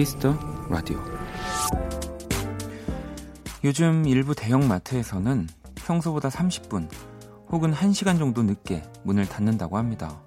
[0.00, 0.34] Kiss the
[0.70, 0.98] Radio
[3.62, 6.88] 요즘 일부 대형 마트에서는 평소보다 30분
[7.50, 10.18] 혹은 1시간 정도 늦게 문을 닫는다고 합니다.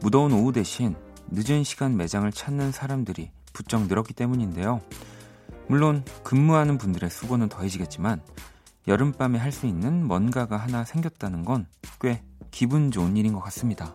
[0.00, 0.94] 무더운 오후 대신
[1.28, 4.82] 늦은 시간 매장을 찾는 사람들이 부쩍 늘었기 때문인데요.
[5.68, 8.20] 물론 근무하는 분들의 수고는 더해지겠지만
[8.88, 11.64] 여름밤에 할 수 있는 뭔가가 하나 생겼다는 건
[11.98, 13.94] 꽤 기분 좋은 일인 것 같습니다.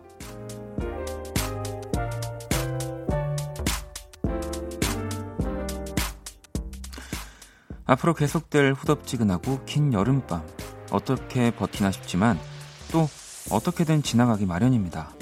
[7.84, 10.46] 앞으로 계속될 후덥지근하고 긴 여름밤
[10.90, 12.38] 어떻게 버티나 싶지만
[12.92, 13.08] 또
[13.50, 15.12] 어떻게든 지나가기 마련입니다.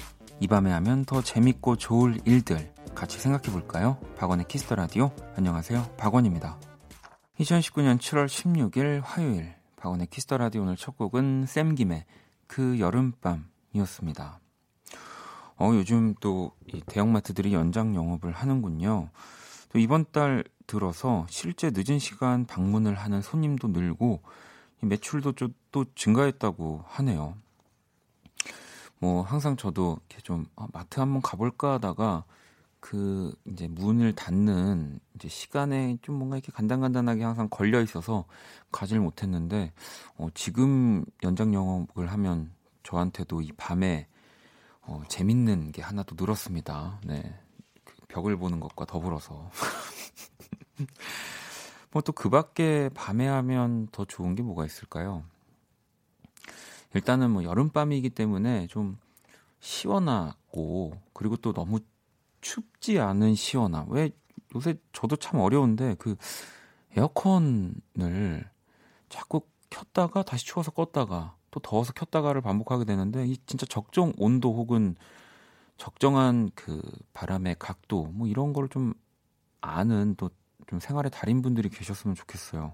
[0.40, 3.98] 이 밤에 하면 더 재밌고 좋을 일들 같이 생각해 볼까요?
[4.16, 5.10] 박원의 Kiss the Radio.
[5.36, 5.94] 안녕하세요.
[5.96, 6.58] 박원입니다.
[7.38, 12.04] 2019년 7월 16일 화요일 박원의 Kiss the Radio 오늘 첫 곡은 샘김의
[12.46, 14.40] 그 여름밤이었습니다.
[15.56, 16.52] 어, 요즘 또
[16.86, 19.10] 대형마트들이 연장 영업을 하는군요.
[19.70, 24.22] 또 이번 달 들어서 실제 늦은 시간 방문을 하는 손님도 늘고
[24.82, 25.34] 매출도
[25.72, 27.34] 또 증가했다고 하네요.
[28.98, 32.24] 뭐 항상 저도 이렇게 좀 아, 마트 한번 가볼까 하다가
[32.80, 38.24] 그 이제 문을 닫는 이제 시간에 좀 뭔가 이렇게 간단간단하게 항상 걸려 있어서
[38.72, 39.72] 가지를 못했는데
[40.16, 42.50] 어, 지금 연장 영업을 하면
[42.82, 44.06] 저한테도 이 밤에
[44.82, 47.00] 어, 재밌는 게 하나 도 늘었습니다.
[47.04, 47.38] 네.
[48.10, 49.50] 그 벽을 보는 것과 더불어서.
[51.92, 55.24] 뭐 또 그 밖에 밤에 하면 더 좋은 게 뭐가 있을까요?
[56.94, 58.98] 일단은 뭐 여름밤이기 때문에 좀
[59.60, 61.80] 시원하고 그리고 또 너무
[62.40, 63.86] 춥지 않은 시원함.
[63.90, 64.10] 왜
[64.54, 66.16] 요새 저도 참 어려운데 그
[66.96, 68.48] 에어컨을
[69.08, 74.96] 자꾸 켰다가 다시 추워서 껐다가 또 더워서 켰다가를 반복하게 되는데 이 진짜 적정 온도 혹은
[75.80, 76.80] 적정한 그
[77.14, 78.94] 바람의 각도 뭐 이런 걸 좀
[79.60, 80.30] 아는 또
[80.66, 82.72] 좀 생활의 달인 분들이 계셨으면 좋겠어요.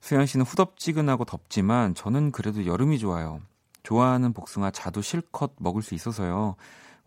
[0.00, 3.40] 수현 씨는 후덥지근하고 덥지만 저는 그래도 여름이 좋아요.
[3.82, 6.54] 좋아하는 복숭아 자도 실컷 먹을 수 있어서요.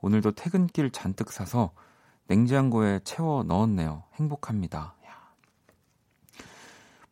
[0.02, 1.72] 오늘도 퇴근길 잔뜩 사서
[2.28, 4.03] 냉장고에 채워 넣었네요.
[4.16, 4.96] 행복합니다.
[5.08, 5.34] 야.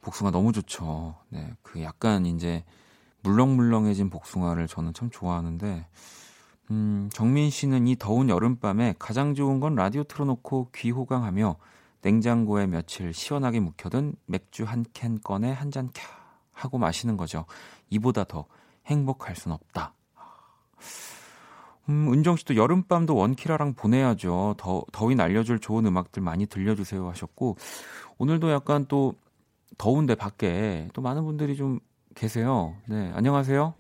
[0.02, 1.16] 복숭아 너무 좋죠.
[1.30, 2.66] 네, 그 약간 이제
[3.22, 5.88] 물렁물렁해진 복숭아를 저는 참 좋아하는데,
[6.72, 11.56] 음, 정민 씨는 이 더운 여름밤에 가장 좋은 건 라디오 틀어놓고 귀 호강하며
[12.02, 16.02] 냉장고에 며칠 시원하게 묵혀둔 맥주 한 캔 꺼내 한 잔 캬
[16.52, 17.46] 하고 마시는 거죠.
[17.90, 18.46] 이보다 더
[18.88, 19.94] 행복할 순 없다.
[21.90, 24.56] 음, 은정 씨도 여름밤도 원키라랑 보내야죠.
[24.58, 27.56] 더, 더위 날려줄 좋은 음악들 많이 들려주세요 하셨고,
[28.18, 29.14] 오늘도 약간 또
[29.78, 31.80] 더운데 밖에 또 많은 분들이 좀
[32.16, 32.76] 계세요.
[32.88, 33.74] 네, 안녕하세요.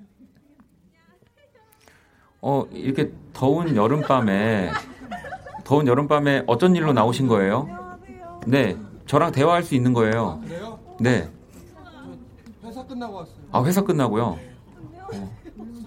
[2.49, 4.71] 어, 이렇게 더운 여름밤에,
[5.65, 7.67] 더운 여름밤에 어쩐 일로 나오신 거예요?
[8.45, 10.39] 네, 저랑 대화할 수 있는 거예요.
[10.41, 10.79] 아, 그래요?
[10.97, 11.29] 네.
[12.63, 13.35] 회사 끝나고 왔어요.
[13.51, 14.23] 아, 회사 끝나고요?
[15.13, 15.37] 어.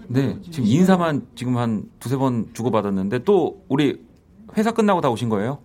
[0.07, 3.99] 네, 지금 인사만 지금 한 두세 번 주고받았는데 또 우리
[4.55, 5.57] 회사 끝나고 다 오신 거예요?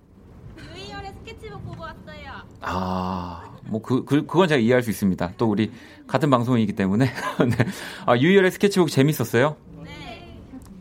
[0.56, 2.32] 유이열의 스케치북 보고 왔어요.
[2.62, 5.32] 아, 뭐 그, 그 그건 제가 이해할 수 있습니다.
[5.36, 5.70] 또 우리
[6.06, 7.04] 같은 방송이기 때문에.
[7.50, 7.66] 네.
[8.06, 9.56] 아, 유이열의 스케치북 재밌었어요?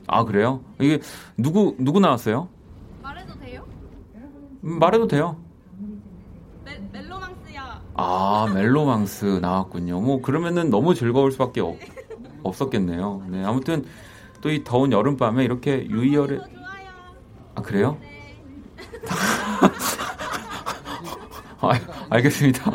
[0.07, 0.13] 네.
[0.17, 0.61] 아, 그래요?
[0.79, 0.99] 이게
[1.37, 2.47] 누구 누구 나왔어요?
[3.01, 3.65] 말해도 돼요?
[4.63, 5.37] 음, 말해도 돼요.
[6.63, 7.61] 멜, 멜로망스요.
[7.95, 9.99] 아, 멜로망스 나왔군요.
[10.01, 11.77] 뭐 그러면은 너무 즐거울 수밖에 없,
[12.43, 13.23] 없었겠네요.
[13.29, 13.85] 네, 아무튼
[14.41, 16.89] 또 이 더운 여름 밤에 이렇게 유이열의 저 좋아요.
[17.55, 17.97] 아 그래요?
[17.99, 18.35] 네.
[21.61, 21.71] 아,
[22.11, 22.71] 알겠습니다.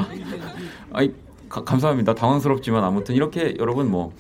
[0.93, 1.13] 아이,
[1.49, 2.15] 가, 감사합니다.
[2.15, 4.13] 당황스럽지만 아무튼 이렇게 여러분 뭐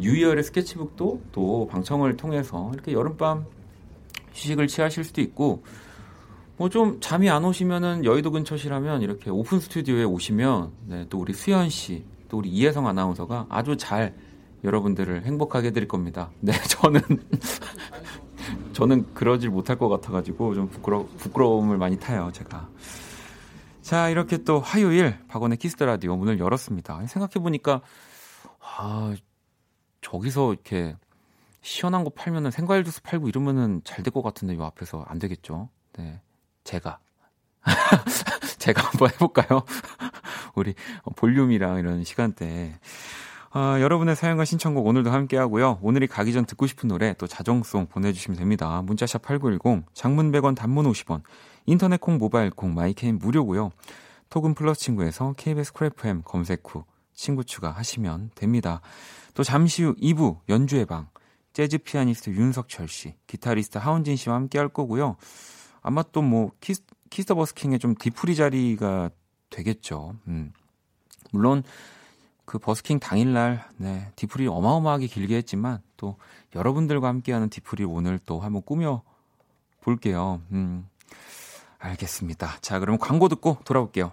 [0.00, 3.46] 유이열의 스케치북도 또 방청을 통해서 이렇게 여름밤
[4.32, 5.62] 휴식을 취하실 수도 있고
[6.56, 11.68] 뭐 좀 잠이 안 오시면은 여의도 근처시라면 이렇게 오픈 스튜디오에 오시면 네, 또 우리 수현
[11.68, 14.14] 씨, 또 우리 이혜성 아나운서가 아주 잘
[14.62, 16.30] 여러분들을 행복하게 해드릴 겁니다.
[16.40, 17.00] 네, 저는
[18.72, 22.68] 저는 그러질 못할 것 같아가지고 좀 부끄러 부끄러움을 많이 타요, 제가.
[23.82, 27.06] 자, 이렇게 또 화요일 박원의 Kiss the Radio 문을 열었습니다.
[27.06, 27.82] 생각해 보니까
[28.60, 29.14] 아
[30.04, 30.96] 저기서 이렇게
[31.62, 35.70] 시원한 거 팔면은 생과일 주스 팔고 이러면은 잘 될 것 같은데 이 앞에서 안 되겠죠.
[35.96, 36.20] 네,
[36.64, 36.98] 제가
[38.58, 39.62] 제가 한번 해볼까요?
[40.54, 40.74] 우리
[41.16, 42.78] 볼륨이랑 이런 시간대.
[43.56, 45.78] 아, 여러분의 사연과 신청곡 오늘도 함께 하고요.
[45.80, 48.82] 오늘이 가기 전 듣고 싶은 노래 또 자정송 보내주시면 됩니다.
[48.82, 51.22] 문자 샵 8910, 장문 100원, 단문 50원,
[51.66, 53.70] 인터넷 콩, 모바일 콩, 마이케이는 무료고요.
[54.30, 58.80] 톡은 플러스 친구에서 KBS Cool FM 검색 후 친구 추가하시면 됩니다.
[59.34, 61.08] 또 잠시 후 2부 연주의 방
[61.52, 65.16] 재즈 피아니스트 윤석철 씨, 기타리스트 하운진 씨와 함께 할 거고요.
[65.82, 69.10] 아마 또 뭐 Kiss, Kiss the 버스킹의 좀 뒤풀이 자리가
[69.50, 70.16] 되겠죠.
[70.26, 70.52] 음.
[71.30, 71.62] 물론
[72.44, 76.16] 그 버스킹 당일날 네, 뒤풀이 어마어마하게 길게 했지만 또
[76.54, 79.02] 여러분들과 함께하는 뒤풀이 오늘 또 한번 꾸며
[79.80, 80.40] 볼게요.
[80.50, 80.88] 음.
[81.78, 82.58] 알겠습니다.
[82.62, 84.12] 자, 그럼 광고 듣고 돌아올게요.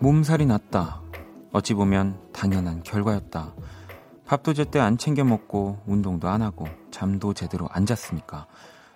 [0.00, 1.02] 몸살이 났다.
[1.52, 3.54] 어찌 보면 당연한 결과였다.
[4.24, 8.46] 밥도 제때 안 챙겨 먹고 운동도 안 하고 잠도 제대로 안 잤으니까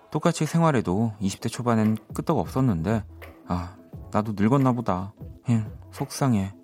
[0.09, 3.03] 똑같이 생활해도 20대 초반엔 끄떡 없었는데
[3.47, 3.75] 아
[4.11, 5.13] 나도 늙었나 보다.
[5.45, 6.55] 힝 속상해.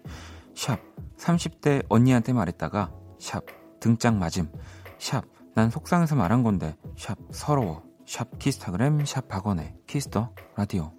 [0.56, 0.80] 샵
[1.18, 3.44] 30대 언니한테 말했다가 샵
[3.80, 4.52] 등짝 맞음
[4.98, 5.24] 샵
[5.54, 10.94] 난 속상해서 말한 건데 샵 서러워 샵 키스타그램 샵 박원의 Kiss the Radio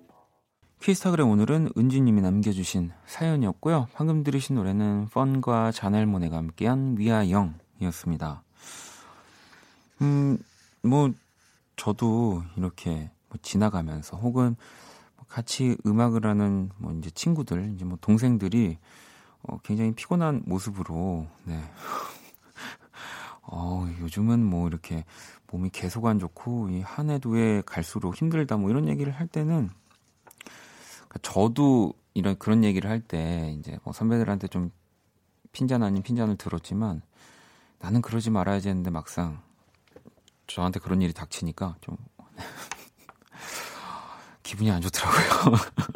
[0.82, 8.42] 키스타그램 오늘은 은지님이 남겨주신 사연이었고요 방금 들으신 노래는 펀과 자넬모네가 함께한 We Are Young이었습니다
[10.02, 10.38] 음
[10.82, 11.12] 뭐
[11.76, 14.56] 저도 이렇게 뭐 지나가면서 혹은
[15.16, 18.78] 뭐 같이 음악을 하는 뭐 이제 친구들 이제 뭐 동생들이
[19.42, 21.62] 어, 굉장히 피곤한 모습으로 네.
[23.42, 25.04] 어, 요즘은 뭐 이렇게
[25.50, 29.70] 몸이 계속 안 좋고 이 한 해도 에 갈수록 힘들다 뭐 이런 얘기를 할 때는
[31.20, 34.70] 저도 이런 그런 얘기를 할 때 이제 뭐 선배들한테 좀
[35.52, 37.02] 핀잔 아닌 핀잔을 들었지만
[37.78, 39.40] 나는 그러지 말아야지 했는데 막상
[40.46, 41.96] 저한테 그런 일이 닥치니까 좀
[44.42, 45.56] 기분이 안 좋더라고요.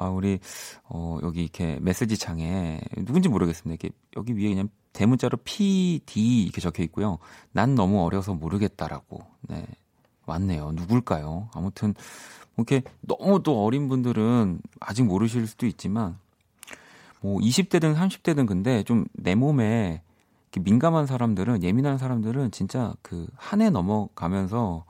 [0.00, 0.38] 아, 우리,
[0.84, 3.74] 어, 여기 이렇게 메시지 창에 누군지 모르겠습니다.
[3.80, 7.18] 이렇게 여기 위에 그냥 대문자로 PD 이렇게 적혀 있고요.
[7.52, 9.24] 난 너무 어려서 모르겠다라고.
[9.42, 9.66] 네.
[10.26, 10.72] 왔네요.
[10.72, 11.48] 누굴까요?
[11.52, 12.02] 아무튼, 뭐
[12.58, 16.18] 이렇게 너무 또 어린 분들은 아직 모르실 수도 있지만,
[17.22, 20.02] 뭐 20대든 30대든 근데 좀 내 몸에
[20.60, 24.84] 민감한 사람들은, 예민한 사람들은 진짜 그 한 해 넘어가면서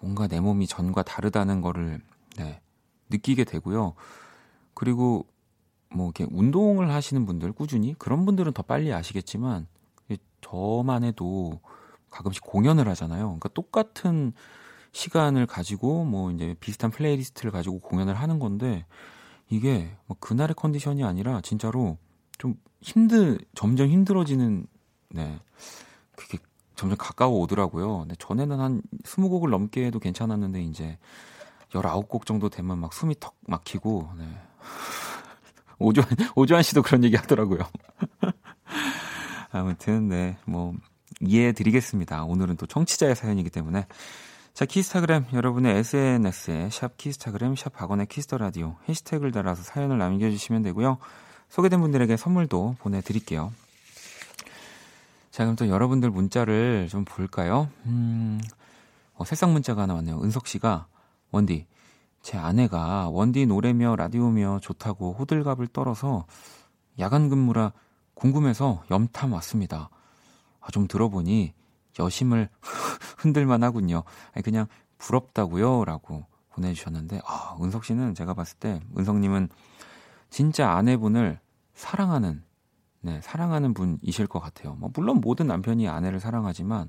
[0.00, 2.00] 뭔가 내 몸이 전과 다르다는 거를,
[2.38, 2.60] 네,
[3.10, 3.94] 느끼게 되고요.
[4.74, 5.26] 그리고
[5.90, 9.66] 뭐 이렇게 운동을 하시는 분들 꾸준히 그런 분들은 더 빨리 아시겠지만
[10.40, 11.60] 저만 해도
[12.10, 13.24] 가끔씩 공연을 하잖아요.
[13.26, 14.32] 그러니까 똑같은
[14.92, 18.84] 시간을 가지고 뭐 이제 비슷한 플레이리스트를 가지고 공연을 하는 건데
[19.48, 21.98] 이게 뭐 그날의 컨디션이 아니라 진짜로
[22.38, 24.66] 좀 힘들 점점 힘들어지는
[25.10, 25.38] 네
[26.16, 26.38] 그게
[26.76, 28.00] 점점 가까워 오더라고요.
[28.00, 30.98] 근데 전에는 한 20곡을 넘게 해도 괜찮았는데 이제
[31.70, 34.26] 19곡 정도 되면 막 숨이 턱 막히고 네.
[35.78, 37.60] 오조환, 오조환 씨도 그런 얘기 하더라고요.
[39.50, 40.74] 아무튼, 네, 뭐,
[41.20, 42.24] 이해해 드리겠습니다.
[42.24, 43.86] 오늘은 또 청취자의 사연이기 때문에.
[44.54, 50.30] 자, 키스타그램, 여러분의 SNS에 샵 키스타그램, 샵 박원의 Kiss the Radio 해시태그를 달아서 사연을 남겨
[50.30, 50.98] 주시면 되고요.
[51.48, 53.50] 소개된 분들에게 선물도 보내 드릴게요.
[55.30, 57.70] 자, 그럼 또 여러분들 문자를 좀 볼까요?
[57.86, 58.42] 음,
[59.14, 60.20] 어, 새싹 문자가 하나 왔네요.
[60.22, 60.86] 은석 씨가,
[61.30, 61.66] 원디,
[62.20, 66.26] 제 아내가 원디 노래며 라디오며 좋다고 호들갑을 떨어서
[66.98, 67.72] 야간 근무라
[68.12, 69.88] 궁금해서 염탐 왔습니다.
[70.60, 71.54] 아, 좀 들어보니
[71.98, 72.48] 여심을
[73.18, 74.02] 흔들만 하군요.
[74.32, 74.66] 아니, 그냥
[74.98, 75.84] 부럽다고요.
[75.84, 79.48] 라고 보내주셨는데, 아, 은석 씨는 제가 봤을 때, 은석님은
[80.30, 81.40] 진짜 아내분을
[81.74, 82.42] 사랑하는,
[83.00, 84.74] 네, 사랑하는 분이실 것 같아요.
[84.74, 86.88] 뭐, 물론 모든 남편이 아내를 사랑하지만,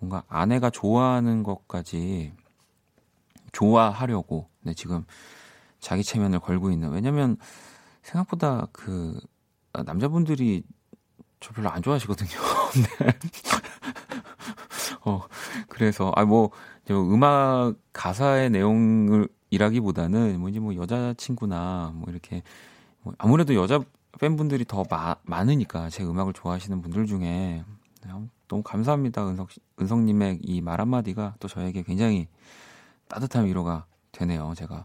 [0.00, 2.32] 뭔가 아내가 좋아하는 것까지
[3.52, 5.04] 좋아하려고 네, 지금
[5.80, 6.90] 자기 체면을 걸고 있는.
[6.90, 7.36] 왜냐면
[8.02, 9.18] 생각보다 그
[9.72, 10.62] 아, 남자분들이
[11.40, 12.30] 저 별로 안 좋아하시거든요.
[12.98, 13.12] 네.
[15.04, 15.22] 어,
[15.68, 16.50] 그래서, 아, 뭐,
[16.90, 22.42] 음악 가사의 내용을 일하기보다는 뭐 이제 뭐 여자친구나 뭐 이렇게
[23.02, 23.80] 뭐 아무래도 여자
[24.20, 27.18] 팬분들이 더 마, 많으니까 제 음악을 좋아하시는 분들 중에
[28.04, 28.12] 네,
[28.48, 29.26] 너무 감사합니다.
[29.28, 29.48] 은석,
[29.80, 32.26] 은석님의 이 말 한마디가 또 저에게 굉장히
[33.08, 34.52] 따뜻한 위로가 되네요.
[34.56, 34.84] 제가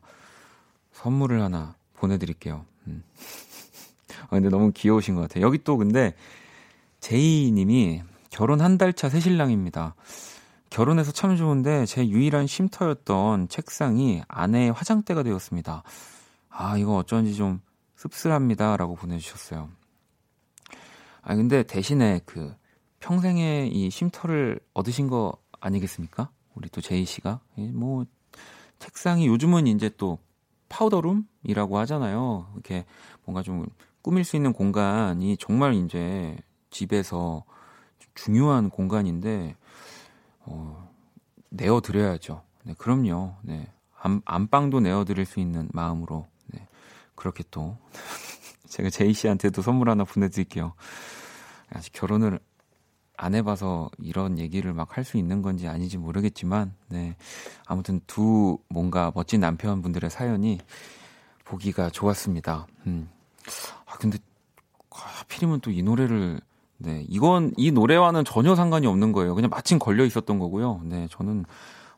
[0.91, 2.65] 선물을 하나 보내드릴게요.
[2.87, 3.03] 음.
[4.23, 5.45] 아, 근데 너무 귀여우신 것 같아요.
[5.45, 6.15] 여기 또 근데
[7.03, 9.93] 제이님이 결혼 한 달 차 새신랑입니다.
[10.69, 15.83] 결혼해서 참 좋은데 제 유일한 쉼터였던 책상이 아내의 화장대가 되었습니다.
[16.49, 17.59] 아, 이거 어쩐지 좀
[17.97, 19.69] 씁쓸합니다 라고 보내주셨어요.
[21.21, 22.55] 아 근데 대신에 그
[23.01, 26.29] 평생의 이 쉼터를 얻으신 거 아니겠습니까?
[26.55, 27.41] 우리 또 제이 씨가
[27.73, 28.05] 뭐
[28.79, 30.19] 책상이 요즘은 이제 또
[30.69, 32.47] 파우더룸이라고 하잖아요.
[32.53, 32.85] 이렇게
[33.25, 33.65] 뭔가 좀
[34.01, 36.37] 꾸밀 수 있는 공간이 정말 이제
[36.73, 37.45] 집에서
[38.15, 39.55] 중요한 공간인데
[40.41, 40.91] 어,
[41.49, 42.43] 내어 드려야죠.
[42.63, 43.35] 네, 그럼요.
[43.43, 43.71] 네.
[44.01, 46.67] 안, 안방도 내어 드릴 수 있는 마음으로 네.
[47.15, 47.77] 그렇게 또
[48.67, 50.73] 제가 제이 씨한테도 선물 하나 보내 드릴게요.
[51.69, 52.39] 아직 결혼을
[53.15, 57.15] 안 해봐서 이런 얘기를 막 할 수 있는 건지 아닌지 모르겠지만, 네.
[57.67, 60.59] 아무튼 두 뭔가 멋진 남편분들의 사연이
[61.45, 62.67] 보기가 좋았습니다.
[62.87, 63.09] 음.
[63.85, 64.17] 아, 근데
[64.91, 66.41] 하필이면 또 이 노래를,
[66.83, 67.05] 네.
[67.09, 69.35] 이건, 이 노래와는 전혀 상관이 없는 거예요.
[69.35, 70.81] 그냥 마침 걸려 있었던 거고요.
[70.83, 71.07] 네.
[71.09, 71.45] 저는,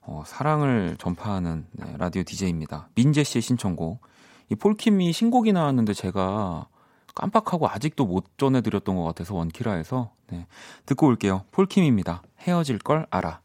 [0.02, 2.90] 어, 사랑을 전파하는 네, 라디오 DJ입니다.
[2.96, 4.02] 민재 씨의 신청곡.
[4.50, 6.68] 이 폴킴이 신곡이 나왔는데 제가
[7.16, 10.46] 깜빡하고 아직도 못 전해드렸던 것 같아서 원키라에서 네,
[10.86, 11.44] 듣고 올게요.
[11.52, 12.22] 폴킴입니다.
[12.42, 13.40] 헤어질 걸 알아.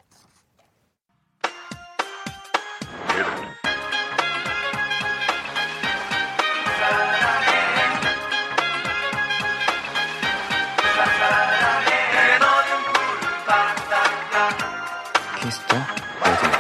[15.51, 16.51] Kiss the Radio.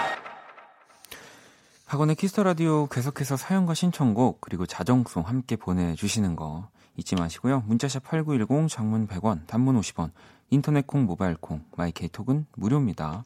[1.86, 7.62] 박원의 Kiss the Radio 계속해서 사연과 신청곡 그리고 자정송 함께 보내주시는 거 잊지 마시고요.
[7.68, 10.10] 문자샵 8910 장문 100원, 단문 50원,
[10.48, 13.22] 인터넷 콩, 모바일 콩, 마이 K톡은 무료입니다.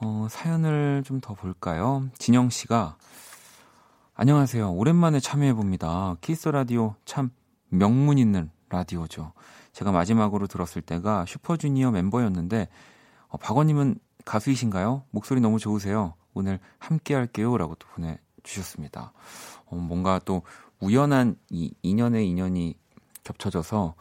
[0.00, 2.08] 어, 사연을 좀 더 볼까요?
[2.18, 2.96] 진영 씨가
[4.14, 4.72] 안녕하세요.
[4.72, 6.16] 오랜만에 참여해 봅니다.
[6.22, 7.30] Kiss the Radio 참
[7.68, 9.32] 명문 있는 라디오죠.
[9.72, 12.66] 제가 마지막으로 들었을 때가 슈퍼주니어 멤버였는데
[13.28, 15.04] 어, 박원님은 가수이신가요?
[15.10, 16.12] 목소리 너무 좋으세요.
[16.34, 19.12] 오늘 함께 할게요 라고 또 보내주셨습니다.
[19.66, 20.42] 어, 뭔가 또
[20.80, 22.74] 우연한 이 인연의 인연이
[23.24, 23.94] 겹쳐져서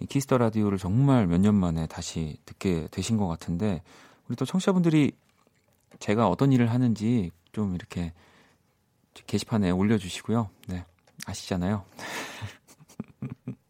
[0.00, 3.82] 이 Kiss the Radio를 정말 몇 년 만에 다시 듣게 되신 것 같은데
[4.28, 5.12] 우리 또 청취자분들이
[5.98, 8.12] 제가 어떤 일을 하는지 좀 이렇게
[9.26, 10.48] 게시판에 올려주시고요.
[10.68, 10.84] 네,
[11.26, 11.84] 아시잖아요.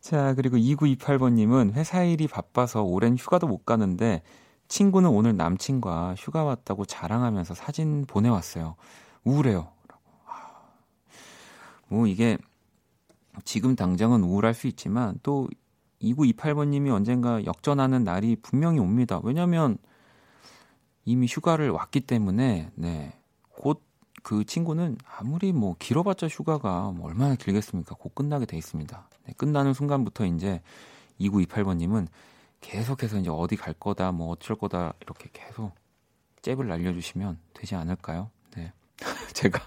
[0.00, 4.22] 자, 그리고 2928번님은 회사 일이 바빠서 오랜 휴가도 못 가는데
[4.70, 8.76] 친구는 오늘 남친과 휴가 왔다고 자랑하면서 사진 보내왔어요.
[9.24, 9.68] 우울해요.
[11.88, 12.38] 뭐 이게
[13.44, 15.46] 지금 당장은 우울할 수 있지만 또
[16.00, 19.20] 2928번님이 언젠가 역전하는 날이 분명히 옵니다.
[19.22, 19.76] 왜냐면
[21.04, 23.12] 이미 휴가를 왔기 때문에 네.
[23.50, 23.90] 곧
[24.22, 27.96] 그 친구는 아무리 뭐 길어봤자 휴가가 뭐 얼마나 길겠습니까?
[27.96, 29.08] 곧 끝나게 돼 있습니다.
[29.26, 30.60] 네, 끝나는 순간부터 이제
[31.20, 32.08] 2928번님은
[32.60, 35.72] 계속해서 이제 어디 갈 거다, 뭐 어쩔 거다 이렇게 계속
[36.42, 38.30] 잽을 날려주시면 되지 않을까요?
[38.56, 38.72] 네,
[39.32, 39.60] 제가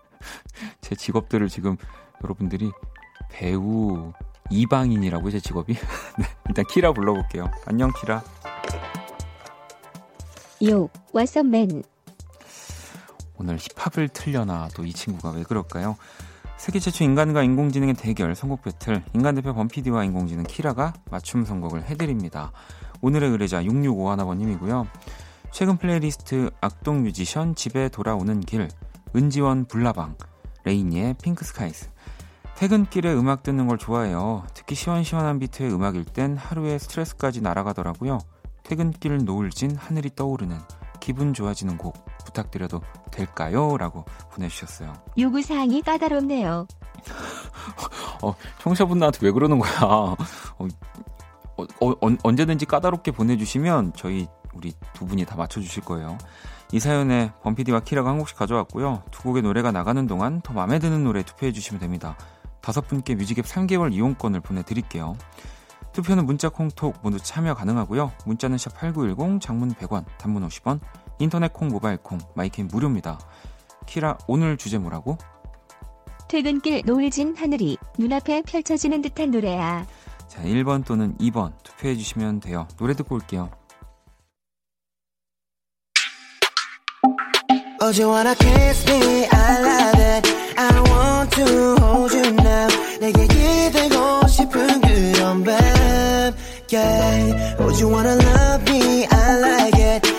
[0.80, 1.76] 제 직업들을 지금
[2.22, 2.70] 여러분들이
[3.30, 4.12] 배우
[4.50, 5.74] 이방인이라고 제 직업이
[6.18, 7.50] 네, 일단 키라 불러볼게요.
[7.66, 8.22] 안녕 키라.
[10.68, 11.84] 요, what's up man.
[13.36, 15.96] 오늘 힙합을 틀려나 또 이 친구가 왜 그럴까요?
[16.62, 22.52] 세계 최초 인간과 인공지능의 대결 선곡 배틀 인간 대표 범피디와 인공지능 키라가 맞춤 선곡을 해드립니다.
[23.00, 24.86] 오늘의 의뢰자 6651번님이고요.
[25.50, 28.68] 최근 플레이리스트 악동 뮤지션 집에 돌아오는 길
[29.16, 30.14] 은지원 불나방
[30.62, 31.90] LANY의 Pink Skies
[32.54, 34.44] 퇴근길에 음악 듣는 걸 좋아해요.
[34.54, 38.18] 특히 시원시원한 비트의 음악일 땐 하루에 스트레스까지 날아가더라고요.
[38.62, 40.56] 퇴근길 노을진 하늘이 떠오르는
[41.00, 43.76] 기분 좋아지는 곡 부탁드려도 될까요?
[43.76, 44.92] 라고 보내주셨어요.
[45.18, 46.66] 요구사항이 까다롭네요.
[48.22, 49.72] 어, 청취자분들한테 왜 그러는 거야?
[49.82, 50.16] 어,
[51.56, 56.18] 어, 어, 언제든지 까다롭게 보내주시면 저희 우리 두 분이 다 맞춰주실 거예요.
[56.72, 59.02] 이 사연에 범피디와 키라가 한 곡씩 가져왔고요.
[59.10, 62.16] 두 곡의 노래가 나가는 동안 더 마음에 드는 노래 투표해주시면 됩니다.
[62.60, 65.16] 다섯 분께 뮤직앱 3개월 이용권을 보내드릴게요.
[65.92, 68.12] 투표는 문자 콩톡 모두 참여 가능하고요.
[68.24, 70.80] 문자는 샵 8910 장문 100원 단문 50원
[71.22, 73.20] 인터넷 콩 모바일 콩 마이캠 무료입니다.
[73.86, 75.18] 키라 오늘 주제 뭐라고?
[76.28, 79.86] 퇴근길 노을진 하늘이 눈앞에 펼쳐지는 듯한 노래야.
[80.26, 82.66] 자 1번 또는 2번 투표해 주시면 돼요.
[82.76, 83.50] 노래 듣고 올게요.
[87.80, 89.26] Oh, you wanna kiss me?
[89.30, 90.28] I love it.
[90.56, 92.68] I want to hold you now.
[93.00, 95.54] 내게 기대고 싶은 그런 밤.
[96.72, 97.56] Yeah.
[97.60, 99.06] Oh, you wanna love me?
[99.10, 100.11] I like it.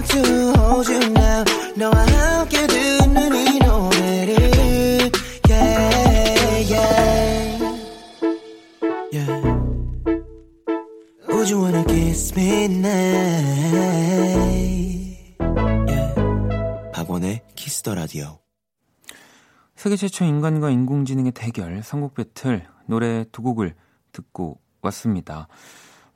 [0.00, 1.44] Want to hold you now.
[1.76, 5.10] 너와 함께 듣는 이 노래를.
[5.46, 7.60] Yeah, yeah.
[9.12, 9.42] Yeah.
[11.28, 13.42] Would you wanna kiss me now?
[16.94, 18.38] 박원의 키스터 라디오.
[19.76, 23.74] 세계 최초 인간과 인공지능의 대결, 선곡 배틀, 노래 두 곡을
[24.12, 25.46] 듣고 왔습니다.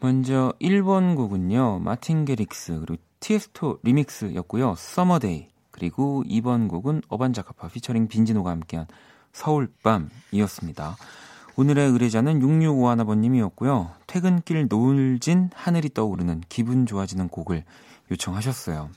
[0.01, 5.49] 먼저 1번 곡은요, Martin Garrix, 그리고 Tiësto remix였고요, Summer Days.
[5.71, 8.87] 그리고 2번 곡은 어반자카파 피처링 빈지노가 함께한
[9.33, 10.97] 서울밤이었습니다.
[11.57, 13.93] 오늘의 의뢰자는 6651번님이었고요.
[14.07, 17.65] 퇴근길 노을진 하늘이 떠오르는 기분 좋아지는 곡을
[18.11, 18.91] 요청하셨어요.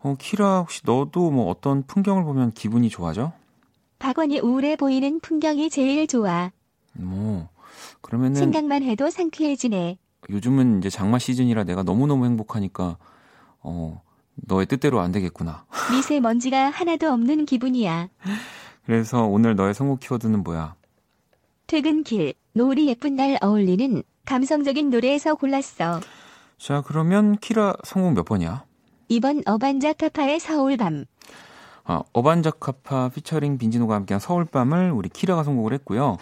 [0.00, 3.32] 어, 키라 혹시 너도 뭐 어떤 풍경을 보면 기분이 좋아져?
[3.98, 6.50] 박원이 우울해 보이는 풍경이 제일 좋아.
[6.92, 7.48] 뭐
[8.02, 9.96] 그러면은 생각만 해도 상쾌해지네.
[10.28, 12.98] 요즘은 이제 장마 시즌이라 내가 너무너무 행복하니까
[13.62, 14.02] 어
[14.34, 15.64] 너의 뜻대로 안 되겠구나.
[15.92, 18.08] 미세먼지가 하나도 없는 기분이야.
[18.86, 20.74] 그래서 오늘 너의 선곡 키워드는 뭐야?
[21.66, 26.00] 퇴근길, 노을이 예쁜 날 어울리는 감성적인 노래에서 골랐어.
[26.58, 28.64] 자, 그러면 키라 선곡 몇 번이야?
[29.08, 31.04] 2번 어반자카파의 서울밤.
[31.84, 36.18] 아, 어반자카파 피처링 빈지노가 함께한 서울밤을 우리 키라가 선곡을 했고요.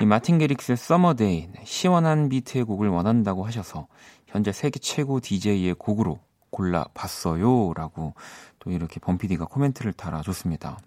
[0.00, 3.86] 이 Martin Garrix의 Summer Days, 시원한 비트의 곡을 원한다고 하셔서
[4.26, 6.18] 현재 세계 최고 DJ의 곡으로
[6.54, 7.74] 골라봤어요.
[7.74, 8.14] 라고
[8.60, 10.78] 또 이렇게 범피디가 코멘트를 달아줬습니다.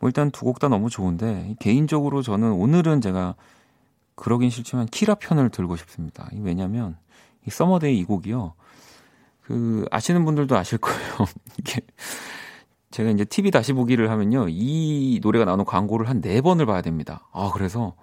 [0.00, 3.34] 뭐 일단 두 곡 다 너무 좋은데 개인적으로 저는 오늘은 제가
[4.14, 6.28] 그러긴 싫지만 키라 편을 들고 싶습니다.
[6.40, 6.96] 왜냐면
[7.46, 8.54] 이 Summer Days 이 곡이요.
[9.42, 11.00] 그 아시는 분들도 아실 거예요.
[11.58, 11.80] 이게
[12.90, 14.46] 제가 이제 TV 다시 보기를 하면요.
[14.48, 17.28] 이 노래가 나오는 광고를 한 네 번을 봐야 됩니다.
[17.32, 17.94] 아, 그래서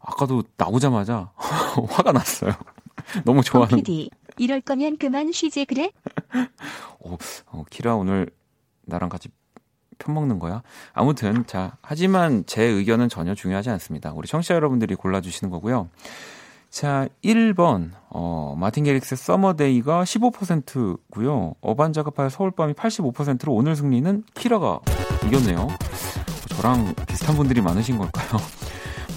[0.00, 1.30] 아까도 나오자마자
[1.90, 2.52] 화가 났어요.
[3.24, 3.70] 너무 좋아하는.
[3.70, 5.90] 범피디, 이럴 거면 그만 쉬지 그래?
[7.00, 8.30] 어, 어, 키라 오늘
[8.82, 9.28] 나랑 같이
[9.98, 10.62] 편 먹는 거야?
[10.92, 14.12] 아무튼 자 하지만 제 의견은 전혀 중요하지 않습니다.
[14.12, 15.88] 우리 청취자 여러분들이 골라주시는 거고요.
[16.70, 21.54] 자 1번 어, Martin Garrix Summer Days가 15%고요.
[21.60, 24.80] 어반자카파의 서울밤이 85%로 오늘 승리는 키라가
[25.26, 25.68] 이겼네요.
[26.50, 28.40] 저랑 비슷한 분들이 많으신 걸까요?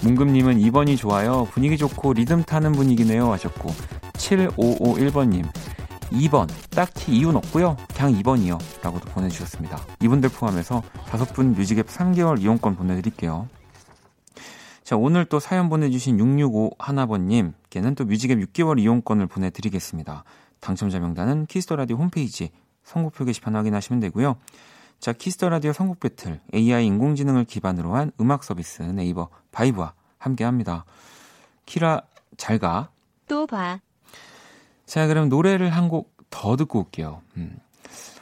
[0.02, 1.46] 문금님은 2번이 좋아요.
[1.52, 3.70] 분위기 좋고 리듬 타는 분위기네요 하셨고
[4.14, 5.44] 7551번님
[6.10, 7.76] 2번 딱히 이유는 없고요.
[7.94, 8.58] 그냥 2번이요.
[8.82, 9.80] 라고도 보내주셨습니다.
[10.02, 13.48] 이분들 포함해서 다섯 분 music 앱 3개월 이용권 보내드릴게요.
[14.84, 20.24] 자, 오늘 또 사연 보내주신 665하나번님께는 또 music 앱 6개월 이용권을 보내드리겠습니다.
[20.60, 22.50] 당첨자 명단은 Kiss the Radio 홈페이지
[22.84, 24.36] 선곡표 게시판 확인하시면 되고요.
[25.02, 30.44] 자, Kiss the Radio 선곡 battle AI 인공지능을 기반으로 한 음악 서비스 네이버 VIBE와 함께
[30.44, 30.84] 합니다.
[31.66, 32.02] 키라
[32.36, 32.90] 잘 가.
[33.26, 33.80] 또 봐.
[34.86, 37.20] 자, 그럼 노래를 한 곡 더 듣고 올게요.
[37.36, 37.58] 음,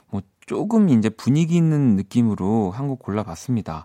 [0.08, 3.84] 뭐, 조금 이제 분위기 있는 느낌으로 한 곡 골라 봤습니다.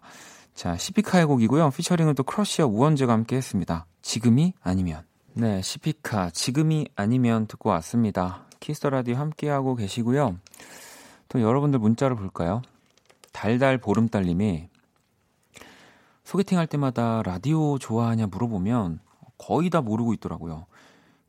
[0.54, 1.70] 자, CIFIKA의 곡이고요.
[1.72, 3.86] featuring은 또 크러쉬와 우원재가 함께 했습니다.
[4.04, 5.04] 지금이 아니면.
[5.34, 8.46] 네, CIFIKA, 지금이 아니면 듣고 왔습니다.
[8.62, 10.38] Kiss the Radio 함께 하고 계시고요.
[11.28, 12.62] 또 여러분들 문자를 볼까요?
[13.36, 14.70] 달달 보름달님이
[16.24, 19.02] 소개팅 할 때마다 라디오 좋아하냐 물어보면
[19.38, 20.68] 거의 다 모르고 있더라고요.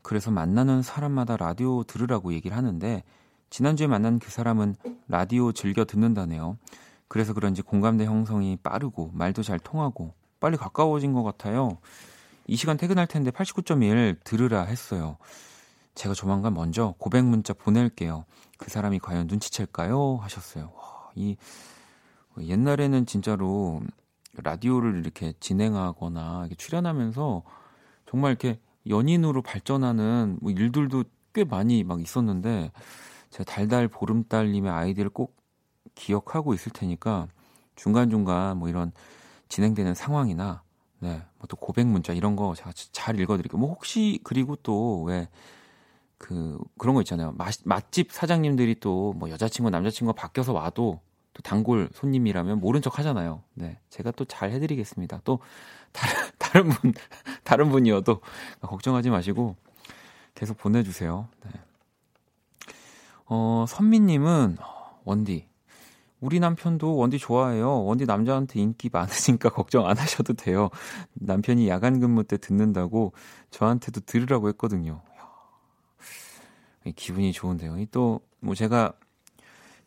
[0.03, 3.03] 그래서 만나는 사람마다 라디오 들으라고 얘기를 하는데
[3.49, 4.77] 지난주에 만난 그 사람은
[5.09, 6.57] 라디오 즐겨 듣는다네요.
[7.09, 11.77] 그래서 그런지 공감대 형성이 빠르고 말도 잘 통하고 빨리 가까워진 것 같아요.
[12.47, 15.17] 이 시간 퇴근할 텐데 89.1 들으라 했어요.
[15.93, 18.23] 제가 조만간 먼저 고백 문자 보낼게요.
[18.57, 20.19] 그 사람이 과연 눈치챌까요?
[20.21, 20.71] 하셨어요.
[20.73, 21.35] 와, 이
[22.43, 23.81] 옛날에는 진짜로
[24.35, 27.43] 라디오를 이렇게 진행하거나 이렇게 출연하면서
[28.09, 32.71] 정말 이렇게 연인으로 발전하는 뭐 일들도 꽤 많이 막 있었는데
[33.31, 35.35] 제가 달달 보름달님의 아이디를 꼭
[35.95, 37.27] 기억하고 있을 테니까
[37.75, 38.91] 중간중간 뭐 이런
[39.49, 40.63] 진행되는 상황이나
[40.99, 43.59] 네, 뭐 또 고백 문자 이런 거 제가 잘 읽어드릴게요.
[43.59, 45.27] 뭐 혹시 그리고 또 왜
[46.17, 47.33] 그 그런 거 있잖아요.
[47.33, 50.99] 맛, 맛집 사장님들이 또 뭐 여자친구 남자친구가 바뀌어서 와도
[51.37, 53.43] 또 단골 손님이라면 모른 척 하잖아요.
[53.53, 55.21] 네, 제가 또 잘 해드리겠습니다.
[55.23, 55.39] 또
[55.91, 56.93] 다른 다른 분
[57.43, 58.21] 다른 분이어도
[58.61, 59.55] 걱정하지 마시고
[60.33, 61.27] 계속 보내주세요.
[61.45, 61.51] 네.
[63.27, 64.57] 어 선미님은
[65.03, 65.47] 원디
[66.21, 67.83] 우리 남편도 원디 좋아해요.
[67.85, 70.69] 원디 남자한테 인기 많으니까 걱정 안 하셔도 돼요.
[71.13, 73.13] 남편이 야간 근무 때 듣는다고
[73.51, 75.03] 저한테도 들으라고 했거든요.
[76.95, 77.85] 기분이 좋은데요.
[77.91, 78.93] 또 뭐 제가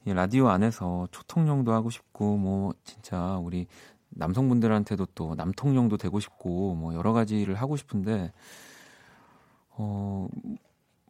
[0.07, 3.67] 라디오 안에서 초통령도 하고 싶고 뭐 진짜 우리
[4.11, 8.33] 남성분들한테도 또 남통령도 되고 싶고 뭐 여러 가지를 하고 싶은데
[9.71, 10.29] 어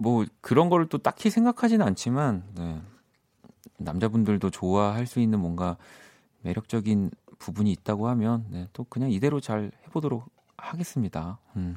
[0.00, 2.81] 뭐 그런 거를 또 딱히 생각하지는 않지만 네.
[3.76, 5.76] 남자분들도 좋아할 수 있는 뭔가
[6.40, 10.24] 매력적인 부분이 있다고 하면 네, 또 그냥 이대로 잘 해보도록
[10.57, 11.38] 하겠습니다.
[11.57, 11.76] 음.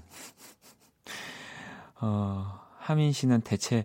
[2.00, 3.84] 어, 하민 씨는 대체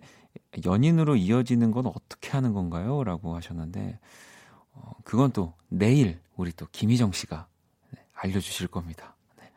[0.65, 3.03] 연인으로 이어지는 건 어떻게 하는 건가요?
[3.03, 3.99] 라고 하셨는데
[4.73, 7.47] 어, 그건 또 내일 우리 또 김희정 씨가
[8.13, 9.15] 알려주실 겁니다.
[9.37, 9.51] 네.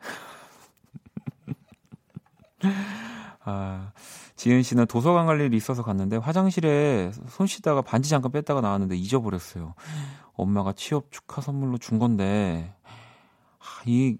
[3.45, 3.91] 아,
[4.35, 9.73] 지은 씨는 도서관 갈 일이 있어서 갔는데 화장실에 손 씻다가 반지 잠깐 뺐다가 나왔는데 잊어버렸어요.
[10.33, 12.73] 엄마가 취업 축하 선물로 준 건데,
[13.59, 14.17] 아, 이,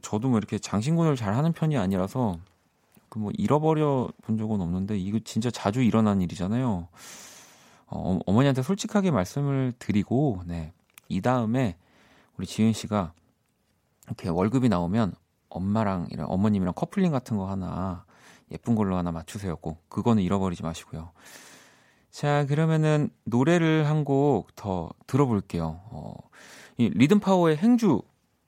[0.00, 2.38] 저도 뭐 이렇게 장신구를 잘 하는 편이 아니라서,
[3.12, 6.88] 그 뭐 잃어버려 본 적은 없는데, 이거 진짜 자주 일어난 일이잖아요.
[7.88, 10.72] 어, 어머니한테 솔직하게 말씀을 드리고, 네.
[11.08, 11.76] 이 다음에
[12.38, 13.12] 우리 지은 씨가
[14.06, 15.12] 이렇게 월급이 나오면
[15.50, 18.04] 엄마랑 이런 어머님이랑 커플링 같은 거 하나
[18.50, 19.56] 예쁜 걸로 하나 맞추세요.
[19.56, 21.12] 꼭 그거는 잃어버리지 마시고요.
[22.10, 25.80] 자, 그러면은 노래를 한 곡 더 들어볼게요.
[25.90, 26.14] 어,
[26.78, 28.00] 이 리듬 파워의 행주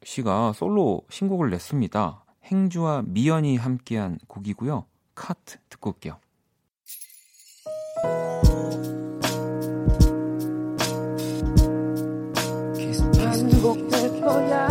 [0.05, 2.24] 씨가 솔로 신곡을 냈습니다.
[2.45, 4.87] 행주와 미연이 함께한 곡이고요.
[5.15, 6.19] 카트 듣고 올게요.
[13.65, 14.69] 반복될 거야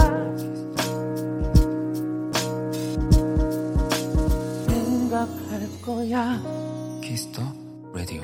[4.68, 6.42] 생각할 거야
[7.02, 7.42] Kiss the
[7.94, 8.22] Radio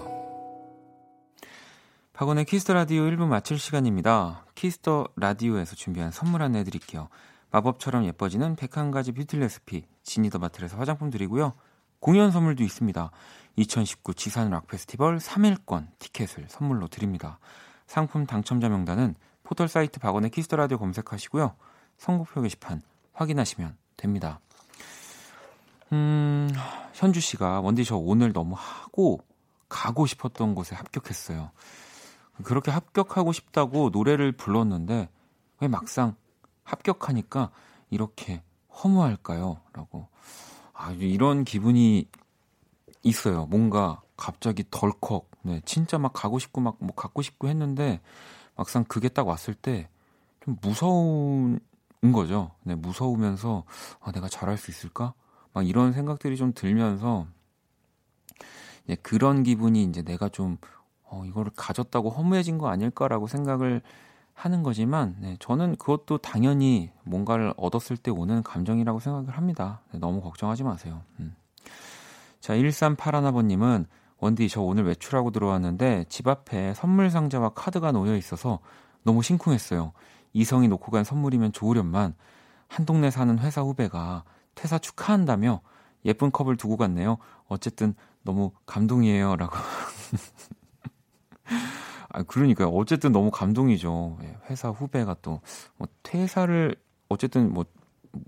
[2.14, 4.46] 박원의 Kiss the Radio 1부 마칠 시간입니다.
[4.54, 7.08] Kiss the Radio에서 준비한 선물 안내 드릴게요.
[7.52, 11.54] 마법처럼 예뻐지는 101가지 뷰티 레시피 지니 더 바틀에서 화장품 드리고요.
[12.00, 13.12] 공연 선물도 있습니다.
[13.56, 17.40] 2019 지산 락 페스티벌 3일권 티켓을 선물로 드립니다.
[17.88, 21.56] 상품 당첨자 명단은 포털 사이트 박원의 Kiss the Radio 검색하시고요.
[21.98, 22.82] 선곡표 게시판
[23.14, 24.40] 확인하시면 됩니다.
[25.92, 26.50] 음,
[26.94, 29.20] 현주 씨가 원디 저 오늘 너무 하고
[29.68, 31.52] 가고 싶었던 곳에 합격했어요.
[32.44, 35.10] 그렇게 합격하고 싶다고 노래를 불렀는데
[35.60, 36.16] 왜 막상
[36.72, 37.52] 합격하니까
[37.90, 38.44] 이렇게
[38.84, 39.62] 허무할까요?
[39.74, 40.08] 라고.
[40.74, 42.08] 아, 이런 기분이
[43.04, 43.46] 있어요.
[43.48, 45.30] 뭔가 갑자기 덜컥.
[45.44, 48.02] 네, 진짜 막 가고 싶고 막 뭐 갖고 싶고 했는데
[48.56, 49.90] 막상 그게 딱 왔을 때
[50.46, 51.60] 좀 무서운
[52.14, 52.52] 거죠.
[52.64, 53.64] 네, 무서우면서
[54.02, 55.14] 아, 내가 잘할 수 있을까?
[55.54, 57.28] 막 이런 생각들이 좀 들면서
[58.90, 60.58] 예, 그런 기분이 이제 내가 좀
[61.04, 63.82] 어, 이거를 가졌다고 허무해진 거 아닐까라고 생각을
[64.40, 69.82] 하는 거지만 네, 저는 그것도 당연히 뭔가를 얻었을 때 오는 감정이라고 생각을 합니다.
[69.92, 71.02] 네, 너무 걱정하지 마세요.
[71.20, 71.36] 음.
[72.40, 73.86] 자, 1381아버님은
[74.18, 78.60] 원디 저 오늘 외출하고 들어왔는데 집 앞에 선물 상자와 카드가 놓여 있어서
[79.04, 79.92] 너무 심쿵했어요.
[80.32, 82.16] 이성이 놓고 간 선물이면 좋으련만
[82.70, 84.24] 한 동네 사는 회사 후배가
[84.56, 85.60] 퇴사 축하한다며
[86.06, 87.18] 예쁜 컵을 두고 갔네요.
[87.48, 89.54] 어쨌든 너무 감동이에요라고.
[92.10, 92.70] 아 그러니까요.
[92.70, 94.18] 어쨌든 너무 감동이죠.
[94.24, 95.42] 예, 회사 후배가 또
[95.78, 96.76] 뭐 퇴사를
[97.10, 97.66] 어쨌든 뭐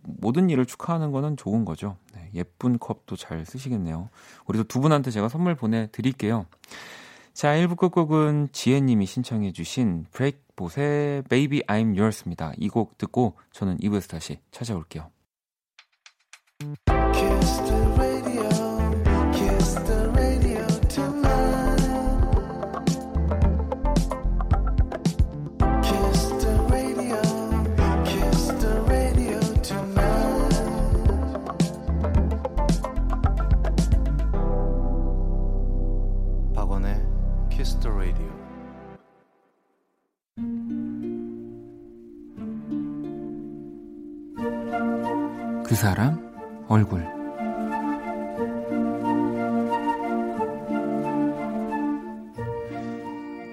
[0.03, 1.97] 모든 일을 축하하는 거는 좋은 거죠.
[2.13, 4.09] 네, 예쁜 컵도 잘 쓰시겠네요.
[4.47, 6.45] 우리도 두 분한테 제가 선물 보내드릴게요.
[7.33, 12.53] 자, 1부 끝곡은 지혜님이 신청해주신 브레이크봇의 Baby I'm Yours입니다.
[12.59, 15.09] 이 곡 듣고 저는 2부에서 다시 찾아올게요.
[45.81, 46.31] 사람
[46.67, 47.01] 얼굴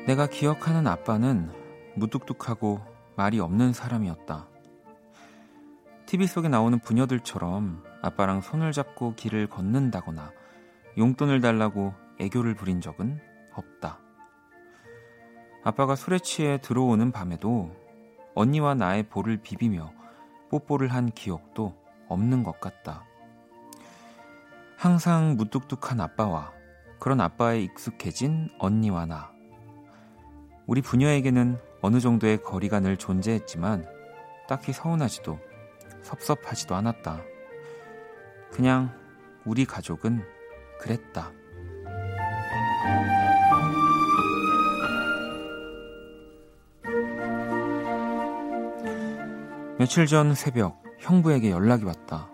[0.07, 1.51] 내가 기억하는 아빠는
[1.95, 2.83] 무뚝뚝하고
[3.17, 4.47] 말이 없는 사람이었다.
[6.05, 10.31] TV 속에 나오는 부녀들처럼 아빠랑 손을 잡고 길을 걷는다거나
[10.99, 13.23] 용돈을 달라고 애교를 부린 적은
[13.55, 14.01] 없다.
[15.65, 17.75] 아빠가 술에 취해 들어오는 밤에도
[18.35, 19.95] 언니와 나의 볼을 비비며
[20.51, 21.78] 뽀뽀를 한 기억도
[22.09, 23.05] 없는 것 같다.
[24.77, 26.53] 항상 무뚝뚝한 아빠와
[26.99, 29.33] 그런 아빠에 익숙해진 언니와 나.
[30.67, 33.87] 우리 부녀에게는 어느 정도의 거리가 늘 존재했지만
[34.49, 35.39] 딱히 서운하지도
[36.03, 37.23] 섭섭하지도 않았다.
[38.51, 38.93] 그냥
[39.45, 40.23] 우리 가족은
[40.81, 41.33] 그랬다.
[49.79, 52.29] 며칠 전 새벽 형부에게 연락이 왔다.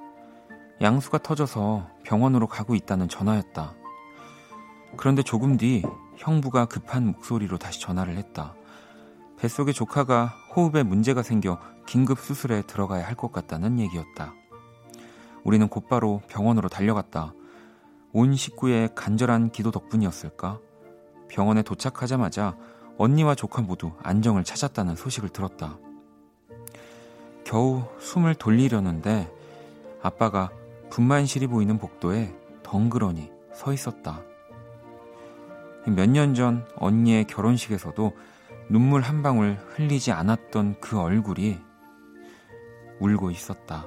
[0.81, 3.74] 양수가 터져서 병원으로 가고 있다는 전화였다.
[4.96, 5.83] 그런데 조금 뒤
[6.16, 8.55] 형부가 급한 목소리로 다시 전화를 했다.
[9.38, 14.33] 뱃속에 조카가 호흡에 문제가 생겨 긴급 수술에 들어가야 할 것 같다는 얘기였다.
[15.44, 17.35] 우리는 곧바로 병원으로 달려갔다.
[18.12, 20.61] 온 식구의 간절한 기도 덕분이었을까?
[21.29, 22.57] 병원에 도착하자마자
[22.96, 25.79] 언니와 조카 모두 안정을 찾았다는 소식을 들었다.
[27.44, 29.30] 겨우 숨을 돌리려는데
[30.02, 30.50] 아빠가
[30.90, 34.22] 분만실이 보이는 복도에 덩그러니 서 있었다.
[35.87, 38.12] 몇 년 전 언니의 결혼식에서도
[38.70, 41.59] 눈물 한 방울 흘리지 않았던 그 얼굴이
[43.00, 43.87] 울고 있었다.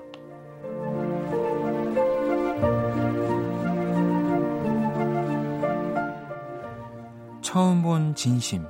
[7.42, 8.66] 처음 본 진심,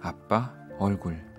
[0.00, 1.31] 아빠 얼굴.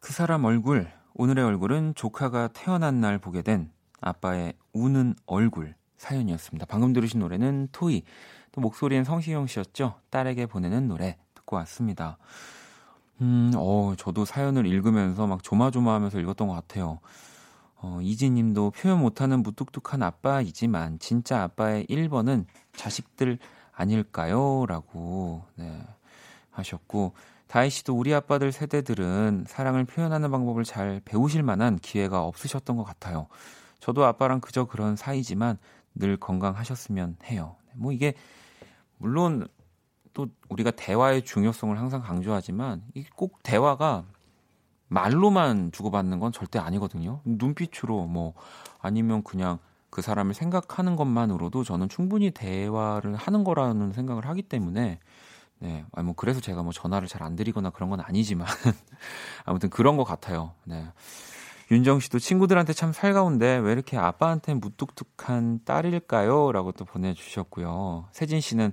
[0.00, 6.66] 그 사람 얼굴, 오늘의 얼굴은 조카가 태어난 날 보게 된 아빠의 우는 얼굴 사연이었습니다.
[6.66, 8.04] 방금 들으신 노래는 토이,
[8.52, 9.96] 또 목소리는 성시경 씨였죠.
[10.10, 12.16] 딸에게 보내는 노래 듣고 왔습니다.
[13.20, 17.00] 음, 어, 저도 사연을 읽으면서 막 조마조마하면서 읽었던 것 같아요.
[17.74, 23.38] 어, 이지님도 표현 못하는 무뚝뚝한 아빠이지만 진짜 아빠의 1번은 자식들
[23.72, 24.64] 아닐까요?
[24.66, 25.80] 라고 네,
[26.50, 27.14] 하셨고
[27.48, 33.26] 다희 씨도 우리 아빠들 세대들은 사랑을 표현하는 방법을 잘 배우실 만한 기회가 없으셨던 것 같아요.
[33.80, 35.58] 저도 아빠랑 그저 그런 사이지만
[35.94, 37.56] 늘 건강하셨으면 해요.
[37.74, 38.14] 뭐 이게
[38.98, 39.48] 물론
[40.12, 42.82] 또 우리가 대화의 중요성을 항상 강조하지만
[43.16, 44.04] 꼭 대화가
[44.88, 47.20] 말로만 주고받는 건 절대 아니거든요.
[47.24, 48.34] 눈빛으로 뭐
[48.78, 49.58] 아니면 그냥
[49.90, 54.98] 그 사람을 생각하는 것만으로도 저는 충분히 대화를 하는 거라는 생각을 하기 때문에
[55.60, 58.46] 네, 아니 뭐 그래서 제가 뭐 전화를 잘 안 드리거나 그런 건 아니지만
[59.44, 60.54] 아무튼 그런 것 같아요.
[60.64, 60.86] 네.
[61.70, 66.52] 윤정 씨도 친구들한테 참 살가운데 왜 이렇게 아빠한테 무뚝뚝한 딸일까요?
[66.52, 68.08] 라고 또 보내주셨고요.
[68.12, 68.72] 세진 씨는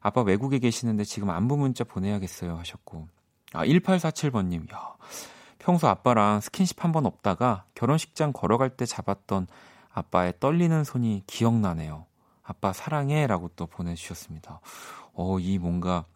[0.00, 3.06] 아빠 외국에 계시는데 지금 안부 문자 보내야겠어요 하셨고.
[3.52, 4.72] 아, 1847번님.
[4.72, 4.94] 야,
[5.58, 9.46] 평소 아빠랑 스킨십 한 번 없다가 결혼식장 걸어갈 때 잡았던
[9.92, 12.06] 아빠의 떨리는 손이 기억나네요.
[12.42, 14.60] 아빠 사랑해 라고 또 보내주셨습니다.
[15.14, 16.06] 어, 이 뭔가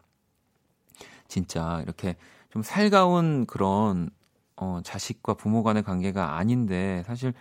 [1.27, 2.15] 진짜 이렇게
[2.49, 4.09] 좀 살가운 그런
[4.55, 7.33] 어, 자식과 부모 간의 관계가 아닌데 사실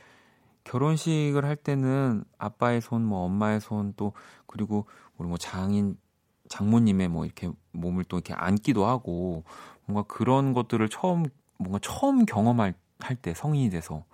[0.64, 4.12] 결혼식을 할 때는 아빠의 손, 뭐 엄마의 손 또
[4.46, 5.96] 그리고 우리 뭐 장인
[6.48, 9.44] 장모님의 뭐 이렇게 몸을 또 이렇게 안기도 하고
[9.86, 11.24] 뭔가 그런 것들을 처음
[11.58, 14.04] 뭔가 처음 경험할 할 때 성인이 돼서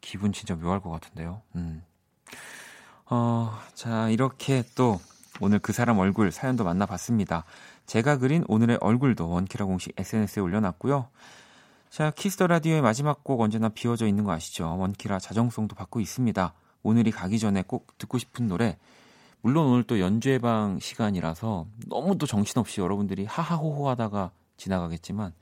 [0.00, 1.42] 기분 진짜 묘할 것 같은데요.
[1.56, 1.82] 음.
[3.06, 5.00] 어, 자, 이렇게 또
[5.40, 7.44] 오늘 그 사람 얼굴 사연도 만나봤습니다.
[7.86, 11.08] 제가 그린 오늘의 얼굴도 원키라 공식 SNS에 올려놨고요.
[11.90, 14.76] 자, Kiss the Radio의 마지막 곡 언제나 비워져 있는 거 아시죠?
[14.78, 16.52] 원키라 자정송도 받고 있습니다.
[16.82, 18.78] 오늘이 가기 전에 꼭 듣고 싶은 노래.
[19.42, 25.32] 물론 오늘 또 연주회방 시간이라서 너무 또 정신없이 여러분들이 하하호호 하다가 지나가겠지만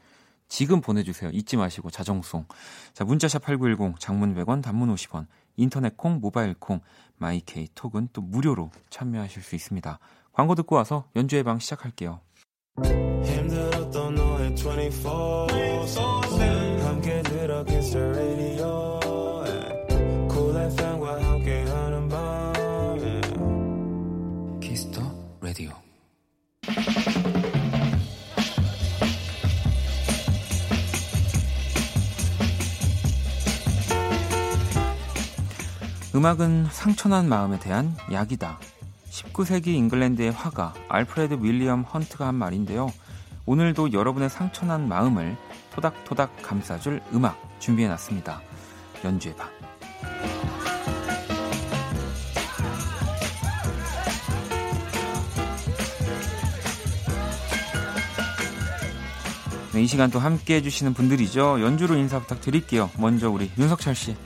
[0.49, 1.31] 지금 보내주세요.
[1.31, 2.45] 잊지 마시고 자정송.
[2.93, 5.27] 자, 문자샵 8910, 장문 100원, 단문 50원,
[5.57, 6.81] 인터넷 콩, 모바일 콩,
[7.17, 9.99] 마이케이 톡은 또 무료로 참여하실 수 있습니다.
[10.33, 12.21] 광고 듣고 와서 연주회방 시작할게요.
[12.83, 15.47] 힘들었던 너의 24
[16.87, 19.01] 함께 들어 라디오
[20.31, 22.53] Cool FM과 함께하는 밤
[24.61, 25.03] Kiss the
[25.43, 25.71] 라디오.
[36.15, 38.59] 음악은 상처난 마음에 대한 약이다.
[39.13, 42.91] 19세기 잉글랜드의 화가 알프레드 윌리엄 헌트가 한 말인데요.
[43.45, 45.37] 오늘도 여러분의 상처난 마음을
[45.75, 48.41] 토닥토닥 감싸줄 음악 준비해놨습니다.
[49.05, 49.49] 연주해봐.
[59.75, 61.61] 네, 이 시간 또 함께 해주시는 분들이죠.
[61.61, 62.91] 연주로 인사 부탁드릴게요.
[62.99, 64.17] 먼저 우리 윤석철 씨.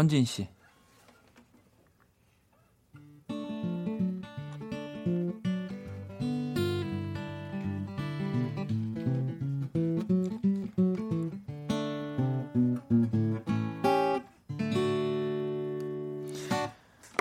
[0.00, 0.48] 헌진 씨.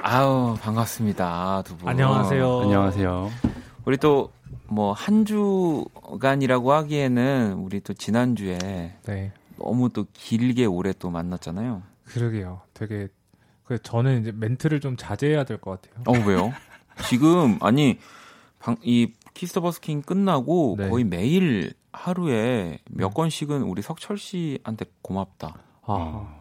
[0.01, 1.89] 아우 반갑습니다 두 분.
[1.89, 2.61] 안녕하세요.
[2.61, 3.29] 안녕하세요.
[3.85, 4.31] 우리 또
[4.71, 8.57] 뭐 한 주간이라고 하기에는 우리 또 지난 주에
[9.05, 11.81] 네, 너무 또 길게 오래 또 만났잖아요.
[12.13, 12.61] 그러게요.
[12.73, 13.07] 되게
[13.63, 16.03] 그 저는 이제 멘트를 좀 자제해야 될 것 같아요.
[16.07, 16.51] 어 왜요?
[17.07, 17.99] 지금 아니
[18.59, 20.89] 방, 이 Kiss the 버스킹 끝나고 네.
[20.89, 25.55] 거의 매일 하루에 몇 건씩은 우리 석철 씨한테 고맙다.
[25.83, 26.35] 아,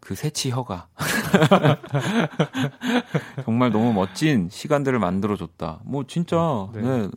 [0.00, 0.88] 그 세 치 혀가
[3.44, 5.80] 정말 너무 멋진 시간들을 만들어 줬다.
[5.84, 6.80] 뭐 진짜 네.
[6.82, 7.08] 네.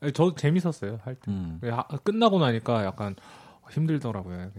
[0.00, 1.30] 아니, 저도 재밌었어요 할 때.
[1.30, 1.60] 음.
[1.64, 3.14] 하- 끝나고 나니까 약간
[3.70, 4.50] 힘들더라고요.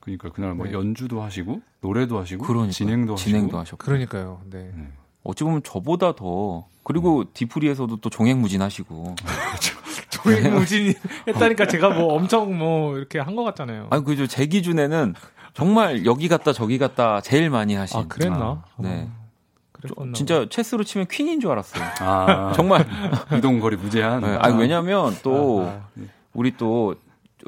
[0.00, 0.72] 그러니까 그날 뭐 네.
[0.72, 4.40] 연주도 하시고 노래도 하시고 그러니까 진행도 하시고 진행도 하셨고 그러니까요.
[4.50, 4.70] 네.
[4.74, 4.88] 네.
[5.22, 9.14] 어찌 보면 저보다 더 그리고 디프리에서도 또 종횡무진하시고
[10.10, 10.94] 조행무진이
[11.28, 13.88] 했다니까 제가 뭐 엄청 뭐 이렇게 한 것 같잖아요.
[13.90, 15.14] 아니 그죠 제 기준에는
[15.54, 18.64] 정말 여기 갔다 저기 갔다 제일 많이 하신 아, 그랬나?
[18.78, 19.08] 네.
[19.08, 19.20] 어,
[19.72, 21.84] 그랬었나 진짜 체스로 치면 퀸인 줄 알았어요.
[22.00, 22.86] 아 정말
[23.36, 24.20] 이동 거리 무제한.
[24.22, 25.88] 네, 아 니 왜냐면 또 아,
[26.32, 26.96] 우리 또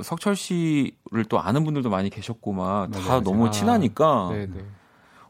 [0.02, 3.20] 석철 씨를 또 아는 분들도 많이 계셨고 막 다.
[3.20, 4.64] 너무 아, 친하니까 네, 네.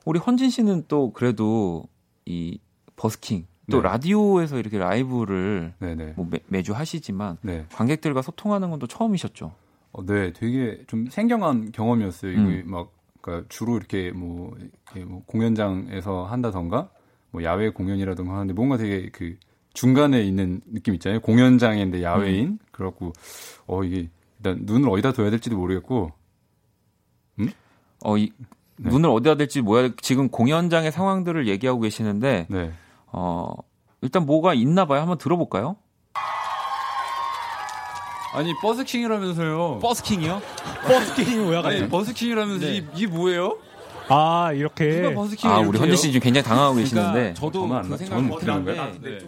[0.05, 1.85] 우리 헌진 씨는 또 그래도
[2.27, 2.59] 이
[2.96, 3.88] 버스킹 또 네.
[3.88, 5.75] 라디오에서 이렇게 라이브를.
[6.16, 7.64] 뭐 매, 주 하시지만 네.
[7.72, 9.53] 관객들과 소통하는 건 또 처음이셨죠.
[9.92, 12.33] 어, 네, 되게 좀 생경한 경험이었어요.
[12.33, 12.64] 이게 음.
[12.66, 16.90] 막 그러니까 주로 이렇게 뭐, 이렇게 뭐 공연장에서 한다던가
[17.31, 19.37] 뭐 야외 공연이라던가 하는데 뭔가 되게 그
[19.75, 21.20] 중간에 있는 느낌 있잖아요.
[21.20, 22.48] 공연장인데 야외인.
[22.48, 22.59] 음.
[22.72, 23.12] 그래갖고
[23.66, 24.09] 어 이게
[24.42, 26.12] 일단 눈을 어디다 둬야 될지도 모르겠고.
[28.05, 28.33] 어, 이,
[28.76, 28.90] 네.
[28.90, 32.72] 눈을 어디다 댈지 뭐야 지금 공연장의 상황들을 얘기하고 계시는데 네.
[33.07, 33.52] 어,
[34.00, 35.00] 일단 뭐가 있나 봐요.
[35.00, 35.76] 한번 들어볼까요?
[38.35, 39.78] 아니 버스킹이라면서요.
[39.81, 40.42] 버스킹이요?
[40.88, 41.59] 버스킹이 뭐야?
[41.59, 41.88] 아니 갑자기?
[41.88, 42.72] 버스킹이라면서 네.
[42.72, 43.59] 이, 이게 뭐예요?
[44.09, 47.79] 아 이렇게 누가 버스킹 아, 우리 헌진 씨 지금 굉장히 당황하고 계시는데 그러니까 저도 저만
[47.79, 49.19] 안그 나- 생각 못 네.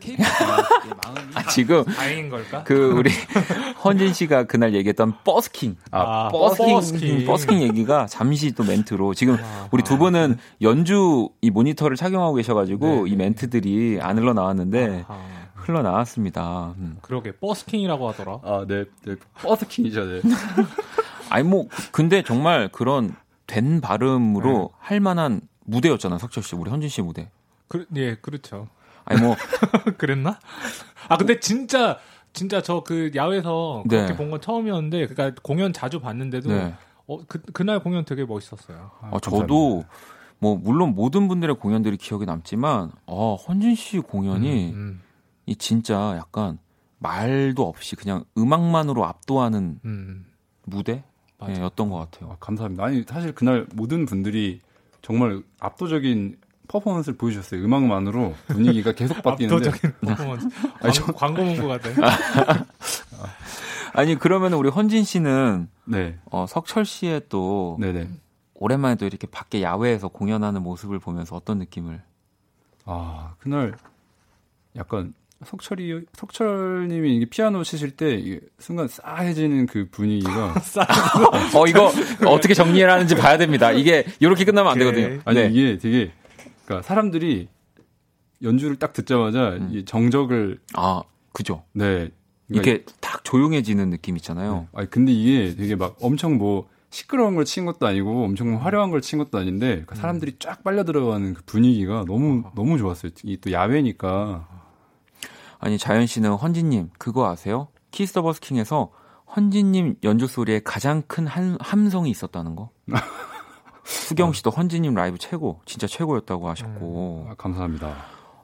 [0.00, 0.56] KBS가
[1.04, 2.64] 마음이 아, 지금 다행인 걸까?
[2.64, 3.10] 그 우리
[3.84, 7.26] 헌진 씨가 그날 얘기했던 버스킹 아, 버스킹, 버스킹.
[7.26, 9.36] 버스킹 얘기가 잠시 또 멘트로 지금
[9.70, 15.18] 우리 두 분은 연주 이 모니터를 착용하고 계셔가지고 네, 이 멘트들이 안 흘러 나왔는데 아,
[15.54, 16.74] 흘러 나왔습니다.
[16.78, 16.96] 음.
[17.00, 18.38] 그러게 버스킹이라고 하더라.
[18.42, 19.14] 아, 네, 네.
[19.42, 20.20] 버스킹이죠, 네.
[21.30, 23.14] 아니 뭐 근데 정말 그런
[23.46, 27.30] 된 발음으로 할 만한 무대였잖아 석철 씨 우리 헌진 씨 무대.
[27.68, 28.68] 그, 예, 그렇죠.
[29.04, 29.36] 아니 뭐
[29.98, 30.38] 그랬나?
[31.08, 31.98] 아 근데 진짜
[32.32, 33.96] 진짜 저 그 야외에서 네.
[33.96, 36.74] 그렇게 본건 처음이었는데 그러니까 공연 자주 봤는데도 네.
[37.06, 38.90] 어, 그 그날 공연 되게 멋있었어요.
[39.10, 39.84] 어, 저도
[40.38, 45.00] 뭐 물론 모든 분들의 공연들이 기억에 남지만 어 헌진 씨 공연이 음,
[45.46, 46.58] 이 진짜 약간
[46.98, 50.26] 말도 없이 그냥 음악만으로 압도하는 음,
[50.64, 51.04] 무대 맞아.
[51.48, 52.32] 예, 였던 것 같아요.
[52.32, 52.84] 아, 감사합니다.
[52.84, 54.60] 아니 사실 그날 모든 분들이
[55.02, 56.36] 정말 압도적인
[56.68, 57.62] 퍼포먼스를 보여주셨어요.
[57.62, 59.68] 음악만으로 분위기가 계속 바뀌는데.
[59.68, 60.48] 압도적인 퍼포먼스.
[61.14, 61.90] 광, 광고 문구 같아.
[63.92, 68.08] 아니 그러면 우리 헌진 씨는 네, 어, 석철 씨의 또 네, 네.
[68.54, 72.02] 오랜만에 또 이렇게 밖에 야외에서 공연하는 모습을 보면서 어떤 느낌을?
[72.86, 73.76] 아 그날
[74.76, 75.14] 약간
[75.46, 80.54] 석철이 석철님이 이게 피아노 치실 때 순간 싸해지는 그 분위기가
[81.54, 81.90] 어 이거
[82.26, 83.70] 어떻게 정리를 하는지 봐야 됩니다.
[83.72, 85.20] 이게 이렇게 끝나면 안 되거든요.
[85.24, 85.50] 아니 네.
[85.52, 86.10] 이게 되게
[86.64, 87.48] 그러니까 사람들이
[88.42, 89.70] 연주를 딱 듣자마자 음.
[89.72, 91.02] 이 정적을 아
[91.32, 91.64] 그죠.
[91.72, 92.10] 네
[92.48, 94.54] 그러니까 이게 딱 조용해지는 느낌 있잖아요.
[94.60, 94.66] 네.
[94.74, 99.00] 아니 근데 이게 되게 막 엄청 뭐 시끄러운 걸 친 것도 아니고 엄청 화려한 걸
[99.00, 103.10] 친 것도 아닌데 그 사람들이 쫙 빨려 들어가는 그 분위기가 너무 너무 좋았어요.
[103.24, 104.46] 이 또 야외니까
[105.64, 107.68] 아니 자연 씨는 헌진님 그거 아세요?
[107.90, 108.90] Kiss the 버스킹에서
[109.34, 112.70] 헌진님 연주 소리에 가장 큰 한, 함성이 있었다는 거.
[113.84, 117.28] 수경 씨도 헌진님 라이브 최고, 진짜 최고였다고 하셨고.
[117.30, 117.96] 아, 감사합니다.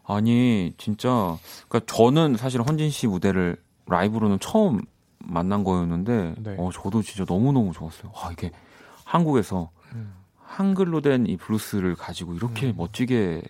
[0.05, 1.37] 아니 진짜
[1.69, 3.57] 그러니까 저는 사실 헌진 씨 무대를
[3.87, 4.81] 라이브로는 처음
[5.19, 6.57] 만난 거였는데, 네.
[6.59, 8.13] 어 저도 진짜 너무 너무 좋았어요.
[8.15, 8.51] 와 이게
[9.05, 10.15] 한국에서 음.
[10.39, 13.43] 한글로 된 이 블루스를 가지고 이렇게 멋지게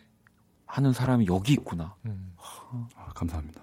[0.66, 1.94] 하는 사람이 여기 있구나.
[2.04, 2.34] 음,
[2.96, 3.59] 아, 감사합니다.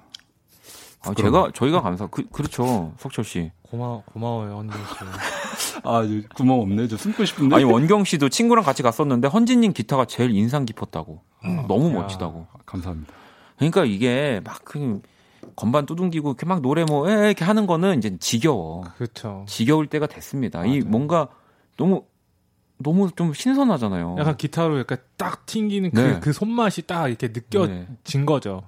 [1.01, 2.07] 아, 제가 저희가 감사.
[2.07, 3.51] 그, 그렇죠, 석철 씨.
[3.63, 5.75] 고마 고마워요 언니 씨.
[5.83, 6.87] 아저 구멍 없네.
[6.87, 7.55] 저 숨고 싶은데.
[7.55, 11.21] 아니 원경 씨도 친구랑 같이 갔었는데 헌진님 기타가 제일 인상 깊었다고.
[11.67, 11.93] 너무 야.
[12.01, 12.47] 멋지다고.
[12.51, 13.13] 아, 감사합니다.
[13.57, 15.01] 그러니까 이게 막 그
[15.55, 18.83] 건반 두둥기고 이렇게 막 노래 뭐 에, 이렇게 하는 거는 이제 지겨워.
[18.97, 19.45] 그렇죠.
[19.47, 20.65] 지겨울 때가 됐습니다.
[20.65, 20.89] 이 맞아요.
[20.89, 21.27] 뭔가
[21.77, 22.03] 너무
[22.79, 24.17] 너무 좀 신선하잖아요.
[24.19, 26.19] 약간 기타로 약간 딱 튕기는 그, 네.
[26.19, 28.63] 그 손맛이 딱 이렇게 느껴진 거죠.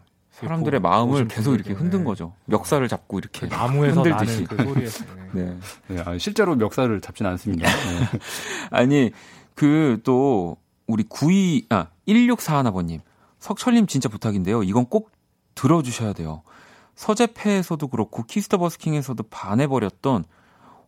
[0.47, 1.73] 사람들의 보- 마음을 계속 이렇게.
[1.73, 2.05] 흔든 네.
[2.05, 2.33] 거죠.
[2.45, 4.43] 멱살을 잡고 이렇게 나무에서 흔들듯이.
[4.45, 5.05] 그 소리에서.
[5.33, 5.43] 네.
[5.45, 5.57] 네.
[5.87, 7.67] 네, 아, 실제로 멱살을 잡진 않습니다.
[7.67, 8.19] 네.
[8.71, 9.11] 아니
[9.55, 13.01] 그 또 우리 92, 아, 1641번님.
[13.39, 14.63] 석철님 진짜 부탁인데요.
[14.63, 15.11] 이건 꼭
[15.55, 16.41] 들어주셔야 돼요.
[16.95, 20.25] 서재페에서도 그렇고 Kiss the 버스킹에서도 반해버렸던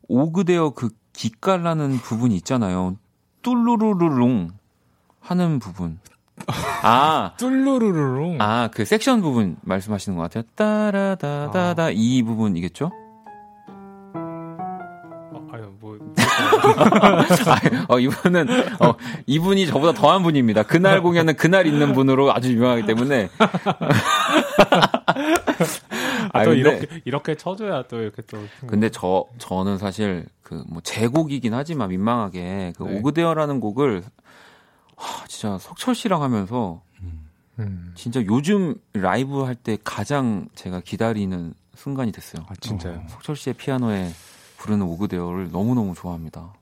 [0.08, 2.98] 오그데어 그 기깔나는 부분이 있잖아요.
[3.44, 4.50] 뚫루루루룽
[5.20, 6.00] 하는 부분.
[6.84, 8.38] 아, 뚫루루루룽.
[8.42, 10.44] 아, 그 섹션 부분 말씀하시는 것 같아요.
[10.56, 12.92] 따라다다다 이 부분이겠죠?
[15.34, 15.48] 어,
[15.80, 15.98] 뭐
[17.48, 18.48] 아, 어, 이분은,
[18.82, 18.94] 어,
[19.28, 20.64] 이분이 저보다 더한 분입니다.
[20.64, 23.30] 그날 공연은 그날 있는 분으로 아주 유명하기 때문에.
[26.34, 28.38] 아, 또 근데- 이렇게 이렇게 쳐줘야 또 이렇게 또.
[28.68, 32.98] 근데 저 저는 사실 그 뭐 제곡이긴 하지만 민망하게 그 네.
[32.98, 34.04] 오그데어라는 곡을
[35.02, 36.82] 하, 진짜 석철 씨랑 하면서
[37.60, 37.92] 음.
[37.96, 42.46] 진짜 요즘 라이브 할 때 가장 제가 기다리는 순간이 됐어요.
[42.48, 43.04] 아 진짜요.
[43.10, 44.12] 석철 씨의 피아노에
[44.58, 46.54] 부르는 오그데어를 너무 너무 좋아합니다.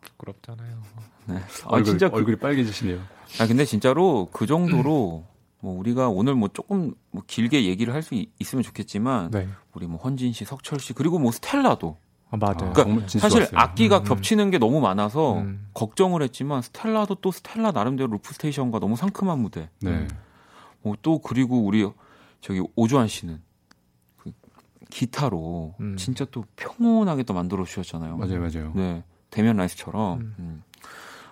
[0.00, 0.82] 부끄럽잖아요.
[1.26, 1.36] 네.
[1.36, 3.00] 아 얼굴, 진짜 그, 얼굴이 빨개지시네요.
[3.40, 5.24] 아 근데 진짜로 그 정도로
[5.60, 9.48] 뭐 우리가 오늘 뭐 조금 뭐 길게 얘기를 할 수 있으면 좋겠지만 네.
[9.74, 11.96] 우리 뭐 헌진 씨, 석철 씨 그리고 뭐 스텔라도
[12.30, 12.72] 아, 맞아요.
[12.74, 13.58] 그러니까 사실 좋았어요.
[13.58, 14.04] 악기가 음.
[14.04, 15.66] 겹치는 게 너무 많아서 음.
[15.74, 19.70] 걱정을 했지만 스텔라도 또 스텔라 나름대로 loop station과 너무 상큼한 무대.
[19.80, 20.06] 네.
[20.84, 21.88] 어, 또 그리고 우리
[22.40, 23.40] 저기 오주환 씨는
[24.18, 24.32] 그
[24.90, 25.96] 기타로 음.
[25.96, 28.16] 진짜 또 평온하게 또 만들어 주셨잖아요.
[28.16, 28.72] 맞아요, 맞아요.
[28.74, 29.04] 네.
[29.30, 30.20] 데미안 라이스처럼.
[30.20, 30.34] 음.
[30.38, 30.62] 음.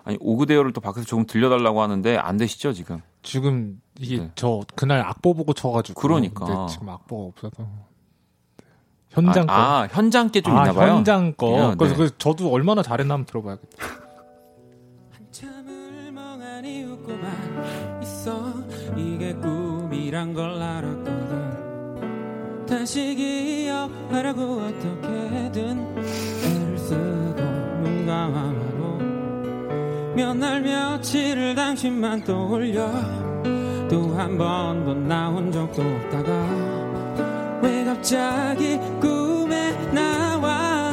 [0.05, 3.03] 아니 오그데어를 또 밖에서 조금 들려달라고 하는데 안 되시죠 지금?
[3.23, 4.31] 지금 이게 네.
[4.37, 6.01] 저 그날 악보 보고 쳐가지고.
[6.01, 6.45] 그러니까.
[6.45, 7.69] 근데 지금 악보가 없어서.
[9.17, 9.53] 현장 거.
[9.53, 10.95] 아, 아, 현장 게 좀 아, 있나 봐요.
[10.97, 11.71] 현장 거.
[11.71, 12.05] 네, 그래서 네.
[12.05, 13.77] 그 저도 얼마나 잘했나 한번 들어봐야겠다.
[15.13, 18.53] 한참을 멍하니 웃고만 있어
[18.97, 25.97] 이게 꿈이란 걸 알았거든 다시 기억하려고 어떻게든
[26.45, 27.41] 애를 쓰고
[27.83, 28.99] 눈 감아봐도
[30.17, 32.91] 몇날 며칠을 당신만 떠올려
[33.89, 36.33] 또 한 번도 나온 적도 없다가
[37.63, 40.93] 왜 갑자기 꿈에 나와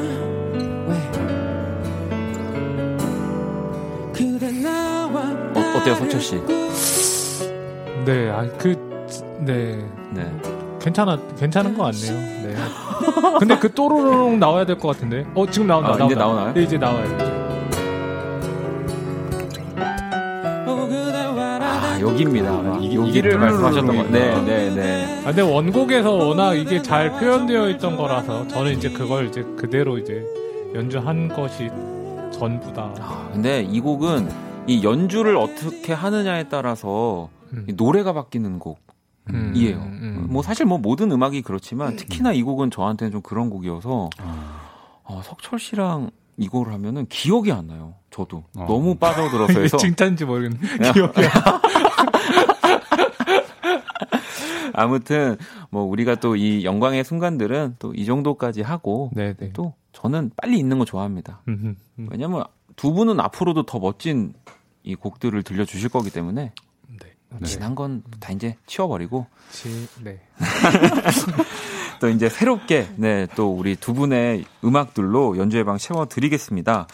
[0.87, 1.11] 왜
[4.13, 5.21] 그대 나와
[5.55, 6.41] 어, 어때요, 석철 씨?
[8.05, 8.75] 네, 아, 그,
[9.39, 9.83] 네.
[10.11, 10.31] 네.
[10.81, 12.13] 괜찮아, 괜찮은 것 같네요.
[12.47, 12.55] 네.
[13.39, 15.25] 근데 그 또로롱 나와야 될 것 같은데.
[15.33, 15.95] 어, 지금 나온다.
[16.01, 16.53] 아, 이제 나오나요?
[16.53, 17.32] 네, 이제 나와요.
[22.03, 22.49] 여기입니다.
[22.51, 24.03] 아, 이게- 여기를 이게 말씀하셨던 거.
[24.03, 24.41] 네.
[24.43, 25.19] 네, 네.
[25.21, 30.23] 아, 근데 원곡에서 워낙 이게 잘 표현되어 있던 거라서 저는 이제 그걸 이제 그대로 이제
[30.75, 31.69] 연주한 것이
[32.31, 32.93] 전부다.
[32.99, 34.29] 아, 근데 이 곡은
[34.67, 37.65] 이 연주를 어떻게 하느냐에 따라서 음.
[37.69, 38.77] 이 노래가 바뀌는 곡이에요.
[39.29, 40.27] 음, 음.
[40.29, 44.09] 뭐 사실 뭐 모든 음악이 그렇지만 특히나 이 곡은 저한테는 좀 그런 곡이어서
[45.05, 47.93] 아, 석철 씨랑 이거를 하면은 기억이 안 나요.
[48.13, 48.65] 저도 어.
[48.67, 50.57] 너무 빠져들어서 해서 칭찬인지 모르겠네.
[50.93, 51.21] 기억이.
[54.73, 55.37] 아무튼
[55.69, 59.51] 뭐 우리가 또 이 영광의 순간들은 또 이 정도까지 하고 네, 네.
[59.53, 61.41] 또 저는 빨리 있는 거 좋아합니다.
[61.47, 62.43] 음, 음, 왜냐면
[62.75, 64.33] 두 분은 앞으로도 더 멋진
[64.83, 66.51] 이 곡들을 들려주실 거기 때문에
[66.87, 66.97] 네.
[67.39, 67.45] 네.
[67.45, 70.19] 지난 건 다 이제 치워버리고 치, 네.
[71.99, 76.87] 또 이제 새롭게 네 또 우리 두 분의 음악들로 연주의 방 채워드리겠습니다.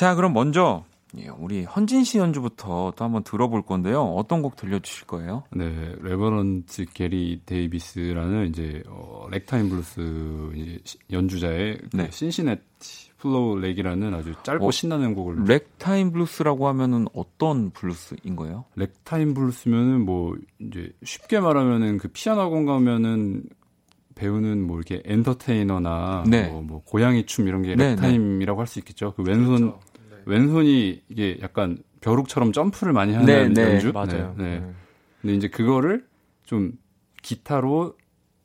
[0.00, 0.82] 자 그럼 먼저
[1.18, 4.00] 예, 우리 헌진 씨 연주부터 또 한번 들어볼 건데요.
[4.00, 5.42] 어떤 곡 들려주실 거예요?
[5.54, 12.08] 네, Reverend 게리 데이비스라는 이제 어, 래그타임 블루스 이제 시- 연주자의 그 네.
[12.10, 18.64] Cincinnati Flow Rag이라는 아주 짧고 어, 신나는 곡을 래그타임 블루스라고 하면은 어떤 블루스인 거예요?
[18.76, 23.42] 래그타임 블루스면은 뭐 이제 쉽게 말하면은 그 피아노 학원 가면은
[24.14, 26.48] 배우는 뭐 이렇게 엔터테이너나 네.
[26.48, 29.14] 뭐, 뭐 고양이 춤 이런 게 네, 래그타임이라고 할 수 있겠죠.
[29.14, 29.80] 그 왼손 그렇죠.
[30.26, 30.32] 네.
[30.32, 33.74] 왼손이 이게 약간 벼룩처럼 점프를 많이 하는 네, 네.
[33.74, 33.92] 연주.
[33.92, 34.34] 맞아요.
[34.38, 34.72] 네, 네,
[35.20, 36.06] 근데 이제 그거를
[36.44, 36.72] 좀
[37.22, 37.96] 기타로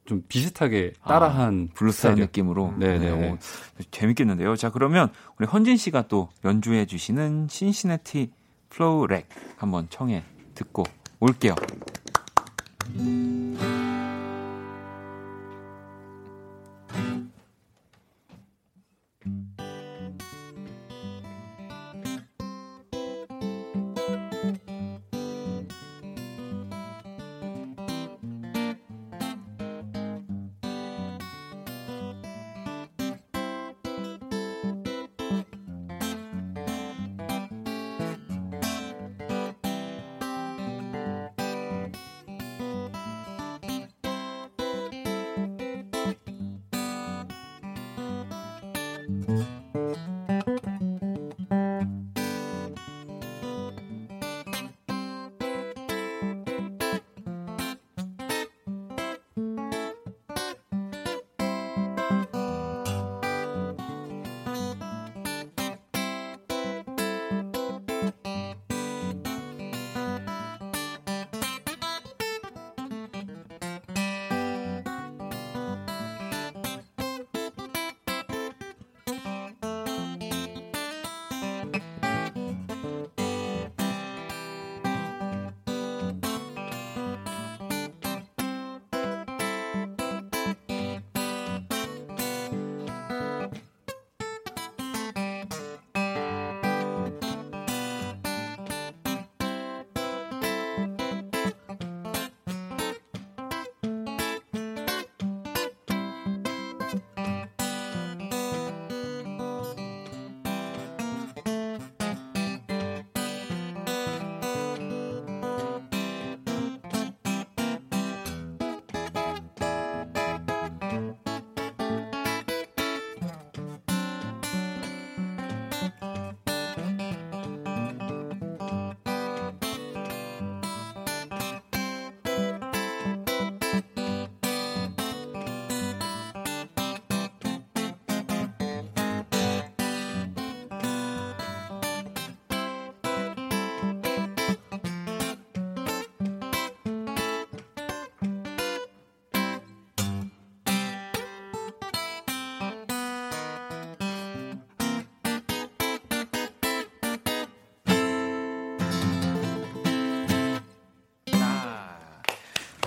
[0.06, 2.74] 좀 비슷하게 아, 따라한 아, 블루스한 느낌으로.
[2.78, 3.00] 네네.
[3.00, 3.32] 네.
[3.32, 3.38] 오,
[3.92, 4.56] 재밌겠는데요.
[4.56, 8.32] 자 그러면 우리 헌진 씨가 또 연주해 주시는 Cincinnati
[8.70, 10.24] 플로우 렉 한번 청해
[10.54, 10.84] 듣고
[11.20, 11.56] 올게요.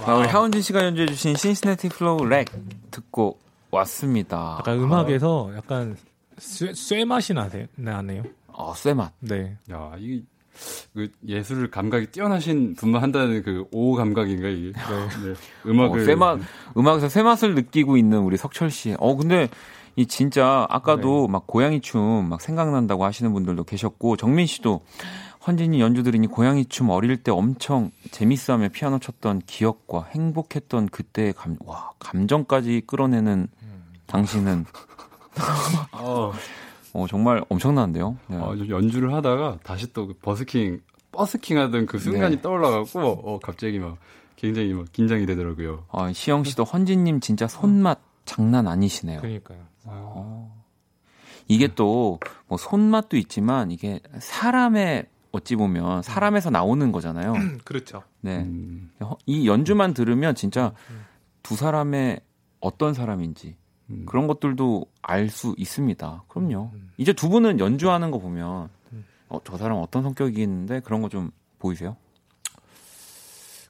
[0.06, 2.48] 아, 우리 하헌진 씨가 연주해주신 Cincinnati Flow Rag
[2.90, 3.38] 듣고
[3.70, 4.56] 왔습니다.
[4.60, 5.96] 약간 음악에서 약간
[6.38, 7.66] 쇠, 쇠 맛이 나세요?
[7.74, 8.22] 나네요.
[8.48, 9.12] 어, 쇠맛.
[9.20, 9.56] 네.
[9.70, 10.22] 야, 이,
[10.94, 14.72] 그 예술 감각이 뛰어나신 분만 한다는 그오 감각인가 이게.
[14.72, 15.34] 네.
[15.70, 16.38] 음악을 어, 쇠맛,
[16.76, 18.94] 음악에서 쇠맛을 느끼고 있는 우리 석철 씨.
[18.98, 19.48] 어, 근데
[19.96, 21.32] 이 진짜 아까도 네.
[21.32, 24.80] 막 고양이 춤 막 생각난다고 하시는 분들도 계셨고 정민 씨도
[25.48, 31.56] 헌진이 연주 들으니 고양이 춤 어릴 때 엄청 재밌어하며 피아노 쳤던 기억과 행복했던 그때의 감,
[31.64, 33.48] 와 감정까지 끌어내는
[34.06, 34.66] 당신은
[35.92, 36.32] 어,
[36.92, 38.16] 어, 정말 엄청난데요.
[38.28, 38.36] 네.
[38.36, 40.82] 어, 연주를 하다가 다시 또그 버스킹
[41.12, 42.42] 버스킹 하던 그 순간이 네.
[42.42, 43.96] 떠올라갖고 어, 갑자기 막
[44.36, 45.86] 굉장히 막 긴장이 되더라고요.
[45.90, 49.20] 아, 시영 씨도 헌진님 진짜 손맛 장난 아니시네요.
[49.22, 49.60] 그러니까요.
[49.86, 50.58] 어.
[51.48, 52.18] 이게 또
[52.48, 57.32] 뭐 손맛도 있지만 이게 사람의 어찌 보면 사람에서 나오는 거잖아요.
[57.64, 58.02] 그렇죠.
[58.20, 58.38] 네.
[58.38, 58.90] 음,
[59.26, 60.72] 이 연주만 들으면 진짜
[61.42, 62.20] 두 사람의
[62.60, 63.56] 어떤 사람인지
[63.90, 64.04] 음.
[64.06, 66.24] 그런 것들도 알 수 있습니다.
[66.28, 66.70] 그럼요.
[66.74, 66.90] 음.
[66.98, 68.68] 이제 두 분은 연주하는 거 보면
[69.28, 71.96] 어, 저 사람 어떤 성격이겠는데 그런 거 좀 보이세요?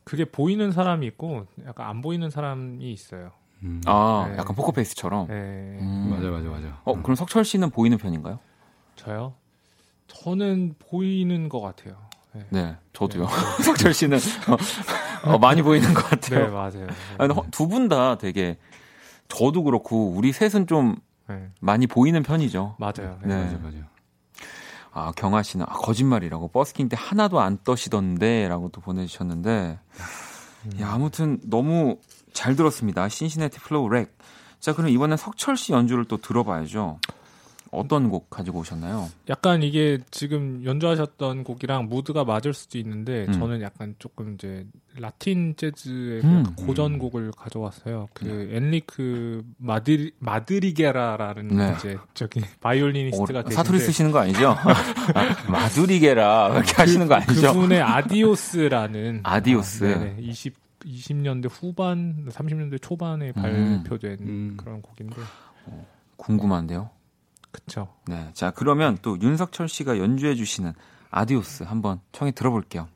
[0.05, 3.33] 그게 보이는 사람이 있고 약간 안 보이는 사람이 있어요.
[3.63, 3.81] 음.
[3.87, 4.39] 아, 네.
[4.39, 5.27] 약간 포커페이스처럼.
[5.29, 5.35] 네.
[5.81, 6.09] 음.
[6.11, 6.81] 맞아 맞아 맞아.
[6.85, 8.39] 어, 그럼 석철 씨는 보이는 편인가요?
[8.97, 9.35] 저요?
[10.09, 11.97] 저는 보이는 것 같아요.
[12.33, 12.47] 네.
[12.51, 13.27] 네, 저도요.
[13.65, 14.19] 석철 씨는
[15.25, 16.47] 어, 어, 많이 보이는 것 같아요.
[16.47, 17.47] 네, 맞아요.
[17.51, 18.59] 두분 다 되게
[19.29, 20.97] 저도 그렇고 우리 셋은 좀
[21.29, 21.49] 네.
[21.61, 22.77] 많이 보이는 편이죠.
[22.79, 23.19] 맞아요.
[23.23, 23.45] 네.
[23.45, 23.77] 맞아 맞아.
[24.93, 29.79] 아 경아 씨는 아, 거짓말이라고 버스킹 때 하나도 안 떠시던데라고 또 보내주셨는데
[30.81, 31.99] 야 아무튼 너무
[32.33, 33.09] 잘 들었습니다.
[33.09, 34.17] Cincinnati Flow Rag.
[34.61, 36.99] 자 그럼 이번엔 석철 씨 연주를 또 들어봐야죠.
[37.71, 39.09] 어떤 곡 가지고 오셨나요?
[39.29, 43.33] 약간 이게 지금 연주하셨던 곡이랑 무드가 맞을 수도 있는데 음.
[43.33, 44.67] 저는 약간 조금 이제
[44.97, 46.45] 라틴 재즈의 음.
[46.57, 48.09] 고전곡을 가져왔어요.
[48.15, 51.75] 그 엔리크 마드리 마드리게라라는 네.
[51.77, 54.57] 이제 저기 바이올리니스트가 어, 계신데 사투리 쓰시는 거 아니죠?
[55.15, 57.53] 아, 마두리게라 그렇게 하시는 거 아니죠?
[57.53, 59.85] 그분의 Adiós라는 Adiós.
[59.85, 60.17] 아, 네네.
[60.23, 63.83] 20 20년대 후반, 30년대 초반에 음.
[63.83, 64.57] 발표된 음.
[64.57, 65.17] 그런 곡인데.
[66.17, 66.91] 궁금한데요.
[67.51, 67.89] 그쵸.
[68.07, 70.73] 네, 자 그러면 또 윤석철 씨가 연주해 주시는
[71.11, 72.89] 아디오스 한번 청해 들어볼게요.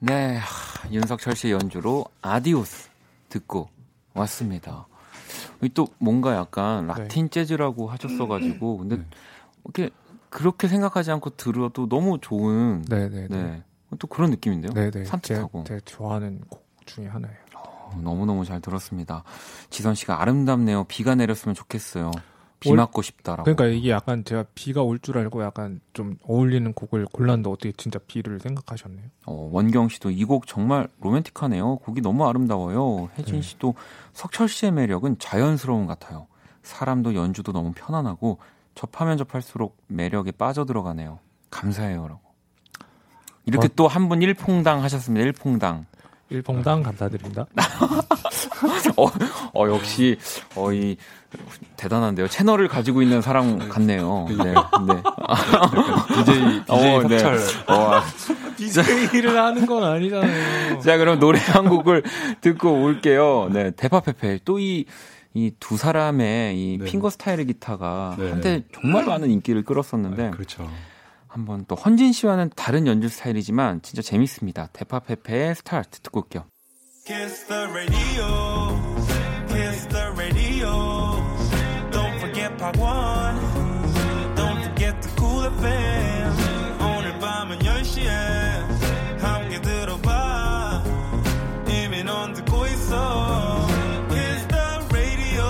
[0.00, 2.88] 네, 하, 윤석철 씨의 연주로 Adiós
[3.28, 3.68] 듣고
[4.14, 4.86] 왔습니다.
[5.62, 9.04] 이또 뭔가 약간 라틴 재즈라고 하셨어가지고 근데 네.
[9.64, 9.90] 이렇게
[10.30, 13.28] 그렇게 생각하지 않고 들어도 너무 좋은 네네네.
[13.28, 13.62] 네.
[13.98, 14.72] 또 그런 느낌인데요.
[14.72, 14.90] 네네.
[14.90, 17.38] 제, 산뜻하고 제 좋아하는 곡 중에 하나예요.
[17.54, 19.24] 어, 너무 너무 잘 들었습니다.
[19.70, 20.84] 지선 씨가 아름답네요.
[20.84, 22.12] 비가 내렸으면 좋겠어요.
[22.60, 23.44] 비 올- 맞고 싶다라고.
[23.44, 27.98] 그러니까 이게 약간 제가 비가 올 줄 알고 약간 좀 어울리는 곡을 골랐는데 어떻게 진짜
[28.06, 29.04] 비를 생각하셨네요.
[29.26, 31.76] 어, 원경 씨도 이 곡 정말 로맨틱하네요.
[31.76, 33.10] 곡이 너무 아름다워요.
[33.18, 33.42] 혜진 네.
[33.42, 33.74] 씨도
[34.12, 36.26] 석철 씨의 매력은 자연스러움 같아요.
[36.64, 38.38] 사람도 연주도 너무 편안하고
[38.74, 41.18] 접하면 접할수록 매력에 빠져들어가네요.
[41.50, 42.20] 감사해요라고.
[43.46, 43.70] 이렇게 어.
[43.76, 45.24] 또한 분 일퐁당 하셨습니다.
[45.24, 45.86] 일퐁당.
[46.30, 47.46] 일봉당 감사드립니다.
[48.96, 49.06] 어,
[49.54, 50.16] 어, 역시
[50.54, 50.96] 어, 이
[51.76, 52.28] 대단한데요.
[52.28, 54.26] 채널을 가지고 있는 사람 같네요.
[54.30, 54.36] 네.
[54.44, 54.54] 네.
[56.24, 57.18] DJ DJ 어, 네.
[57.18, 57.38] 석철.
[57.68, 58.00] 어,
[58.56, 60.80] DJ를 하는 건 아니잖아요.
[60.80, 62.02] 자, 그럼 노래 한 곡을
[62.40, 63.48] 듣고 올게요.
[63.52, 64.40] 네, 대파페페.
[64.44, 64.84] 또 이,
[65.34, 66.84] 이 두 사람의 이 네.
[66.86, 68.30] 핑거 스타일의 기타가 네.
[68.30, 70.68] 한때 정말 많은 인기를 끌었었는데, 그렇죠.
[71.28, 74.68] 한번 또 헌진 씨와는 다른 연주 스타일이지만 진짜 재밌습니다.
[74.72, 76.46] 대파페페의 스타트 듣고 올게요.
[77.08, 78.76] Kiss the radio.
[79.48, 81.16] Kiss the radio.
[81.90, 84.34] Don't forget Part 1.
[84.36, 86.36] Don't forget the cool FM.
[86.82, 88.10] 오늘 밤은 10시에
[89.20, 90.84] 함께 들어봐.
[91.70, 93.66] 이미 넌 듣고 있어.
[94.10, 95.44] Kiss the radio.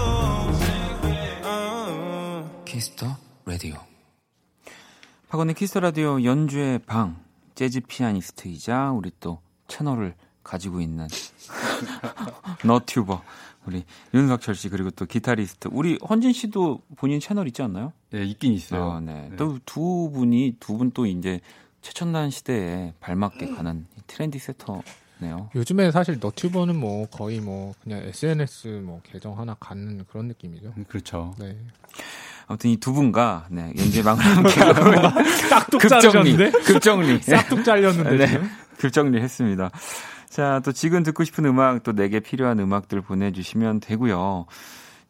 [1.43, 2.63] 어.
[2.67, 3.17] Kiss the
[3.47, 3.75] Radio.
[5.29, 7.21] 박원의 Kiss the Radio 연주의 방
[7.57, 11.09] 재즈 피아니스트이자 우리 또 채널을 가지고 있는
[12.65, 13.23] 너튜버
[13.67, 17.93] 우리 윤석철 씨 그리고 또 기타리스트 우리 헌진 씨도 본인 채널 있지 않나요?
[18.15, 18.93] 예, 있긴 있어요.
[18.93, 19.29] 아, 네.
[19.31, 19.37] 네.
[19.37, 21.41] 또두 분이 두 분 또 이제
[21.83, 25.51] 최첨단 시대에 발맞게 가는 트렌디 세터네요.
[25.55, 30.75] 요즘에 사실 너튜버는 뭐 거의 뭐 그냥 SNS 뭐 계정 하나 갖는 그런 느낌이죠.
[30.89, 31.35] 그렇죠.
[31.39, 31.57] 네.
[32.47, 35.21] 아무튼 이 두 분과 네, 연재방을 함께 하고
[35.51, 36.51] 싹둑 급정리?
[36.65, 37.21] 급정리.
[37.23, 38.27] 싹둑 잘렸는데 네.
[38.27, 38.51] 지금?
[38.79, 39.71] 급정리 했습니다.
[40.29, 44.47] 자, 또 지금 듣고 싶은 음악, 또 내게 필요한 음악들 보내주시면 되고요.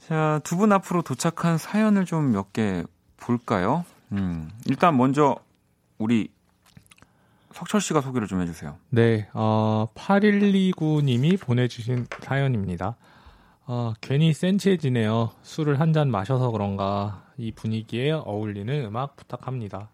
[0.07, 2.85] 자, 두 분 앞으로 도착한 사연을 좀 몇 개
[3.17, 3.85] 볼까요?
[4.13, 5.37] 음, 일단 먼저
[5.99, 6.31] 우리
[7.53, 8.77] 석철 씨가 소개를 좀 해주세요.
[8.91, 12.97] 네, 어, 8129님이 보내주신 사연입니다.
[13.67, 15.31] 어, 괜히 센치해지네요.
[15.43, 19.91] 술을 한 잔 마셔서 그런가 이 분위기에 어울리는 음악 부탁합니다.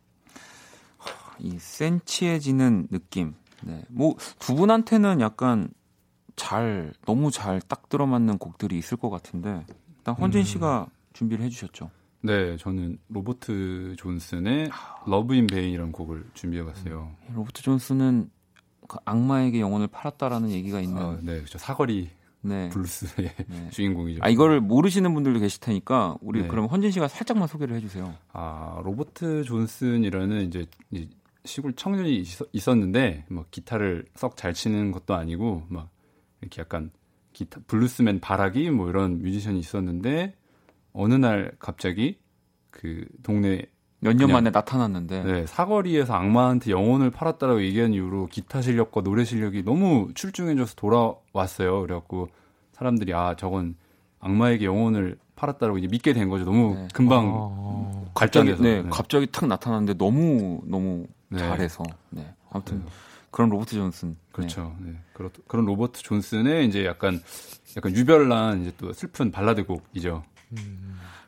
[1.41, 3.35] 이 센치해지는 느낌.
[3.67, 3.83] 네.
[3.89, 5.69] 뭐, 두 분한테는 약간
[6.37, 9.65] 잘, 너무 잘 딱 들어맞는 곡들이 있을 것 같은데,
[9.99, 10.45] 일단 헌진 음.
[10.45, 11.91] 씨가 준비를 해주셨죠.
[12.23, 14.71] 네, 저는 로버트 존슨의
[15.07, 17.11] Love in Vain이라는 곡을 준비해 봤어요.
[17.35, 18.31] 로버트 존스는
[18.89, 21.03] 그 악마에게 영혼을 팔았다라는 얘기가 있는.
[21.03, 21.59] 아, 네, 그렇죠.
[21.59, 22.11] 사거리
[22.41, 22.69] 네.
[22.71, 23.69] 블루스의 네.
[23.73, 24.21] 주인공이죠.
[24.23, 26.49] 아, 이거를 모르시는 분들도 계실 테니까, 우리 네.
[26.49, 28.13] 그럼 헌진 씨가 살짝만 소개를 해주세요.
[28.33, 31.09] 아, 로버트 존슨이라는 이제 이
[31.45, 35.91] 시골 청년이 있- 있었는데 뭐 기타를 썩 잘 치는 것도 아니고 막
[36.41, 36.91] 이렇게 약간
[37.33, 40.35] 기타 블루스맨 바라기 뭐 이런 뮤지션이 있었는데
[40.93, 42.19] 어느 날 갑자기
[42.71, 43.67] 그 동네
[44.01, 45.23] 몇 년 만에 나타났는데.
[45.25, 51.81] 네, 사거리에서 악마한테 영혼을 팔았다라고 얘기한 이후로 기타 실력과 노래 실력이 너무 출중해져서 돌아왔어요.
[51.81, 52.29] 그래갖고
[52.73, 53.77] 사람들이 아 저건
[54.21, 56.45] 악마에게 영혼을 팔았다라고 이제 믿게 된 거죠.
[56.45, 56.89] 너무 네.
[56.93, 58.55] 금방 어, 갑자기.
[58.57, 58.89] 네, 네.
[58.91, 61.49] 갑자기 탁 나타났는데 너무, 너무 네.
[61.49, 61.85] 잘해서.
[62.11, 62.35] 네.
[62.51, 62.91] 아무튼, 네.
[63.31, 64.11] 그런 로버트 존슨.
[64.11, 64.17] 네.
[64.33, 64.77] 그렇죠.
[64.81, 64.93] 네.
[65.13, 67.21] 그렇, 그런 로버트 존슨의 이제 약간
[67.77, 70.23] 약간 유별난 이제 또 슬픈 발라드 곡이죠.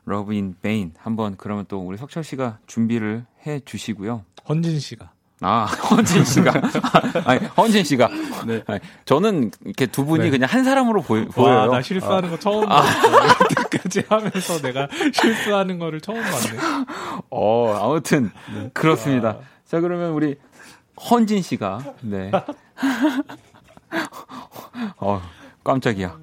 [0.05, 4.23] Love in Vain 한번 그러면 또 우리 석철 씨가 준비를 해 주시고요.
[4.47, 5.11] 헌진 씨가.
[5.41, 6.53] 아, 헌진 씨가.
[7.25, 8.09] 아니, 헌진 씨가.
[8.47, 8.63] 네.
[8.67, 10.29] 아니, 저는 이렇게 두 분이 네.
[10.31, 11.71] 그냥 한 사람으로 보여, 와, 보여요.
[11.71, 13.11] 나 실수하는 거 처음 봤어.
[13.41, 16.85] 여태까지 하면서 내가 실수하는 거를 처음 봤네.
[17.29, 18.31] 어, 아무튼
[18.73, 19.37] 그렇습니다.
[19.67, 20.37] 자, 그러면 우리
[21.09, 22.31] 헌진 씨가 네.
[24.97, 25.21] 어,
[25.63, 26.17] 깜짝이야.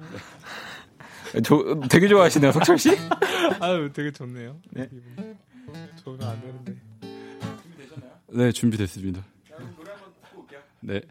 [1.43, 2.89] 저 되게 좋아하시네요, 석철 씨?
[3.61, 4.57] 아유, 되게 좋네요.
[4.71, 4.89] 네.
[6.03, 6.75] 좋으면 안 되는데.
[8.29, 9.23] 네, 준비됐습니다.
[10.81, 11.01] 네.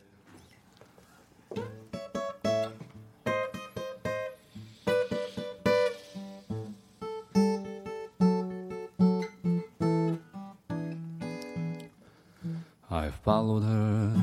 [13.25, 14.15] Followed her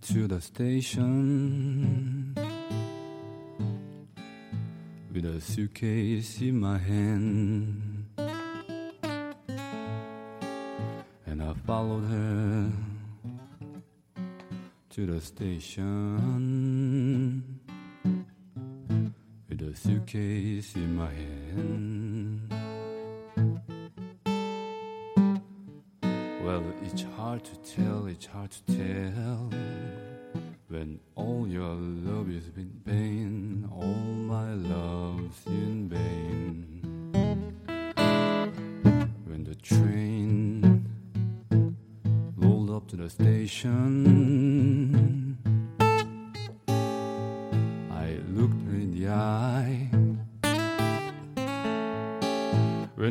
[0.00, 2.34] to the station
[5.12, 8.06] with a suitcase in my hand.
[11.26, 12.72] And I followed her
[14.88, 16.00] to the station
[19.50, 22.03] with a suitcase in my hand.
[26.44, 29.50] Well, it's hard to tell, it's hard to tell
[30.68, 36.82] when all your love is in vain, all my love's in vain.
[39.24, 40.86] When the train
[42.36, 44.43] rolled up to the station,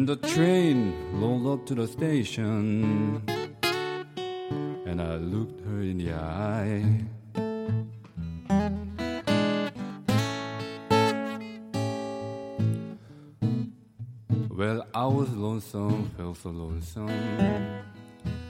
[0.04, 0.78] When the train
[1.14, 3.24] rolled up to the station,
[4.86, 6.84] and I looked her in the eye.
[14.50, 17.10] Well, I was lonesome, felt so lonesome.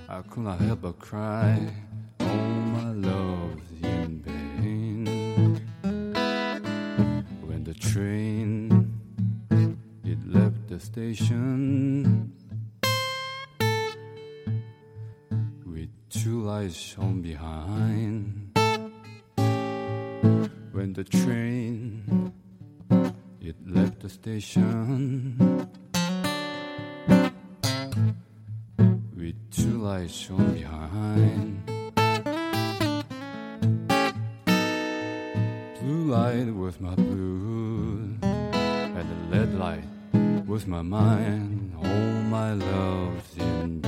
[0.10, 1.72] I could not help but cry.
[2.20, 2.36] All
[2.80, 5.06] my love's in vain.
[7.45, 8.42] When the train
[10.74, 12.34] the station
[15.67, 18.49] with two lights shone behind.
[20.71, 22.34] When the train
[23.39, 25.38] it left the station
[29.15, 31.65] with two lights shone behind.
[35.82, 39.92] Blue light was my blue, and the lead light
[40.54, 41.74] was my mind.
[41.84, 43.82] All my love's in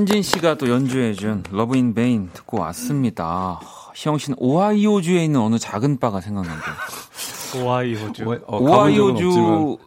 [0.00, 3.60] 헌진 씨가 또 연주해준 Love in Vain 듣고 왔습니다.
[3.94, 6.74] 희영 씨는 오하이오주에 있는 어느 작은 바가 생각난대요.
[7.62, 8.22] 오하이 호주.
[8.46, 9.34] 어, 가본 적은 없지만.
[9.36, 9.78] 오하이오주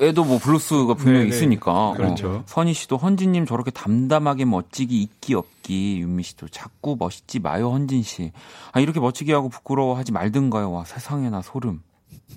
[0.00, 1.36] 에도 뭐 블루스가 분명히 네네.
[1.36, 1.92] 있으니까.
[1.98, 2.28] 그렇죠.
[2.30, 6.00] 어, 선희 씨도 헌진님 저렇게 담담하게 멋지기 있기 없기.
[6.00, 8.32] 윤미 씨도 자꾸 멋있지 마요 헌진 씨.
[8.72, 10.72] 아 이렇게 멋지게 하고 부끄러워하지 말든가요.
[10.72, 11.82] 와 세상에나 소름.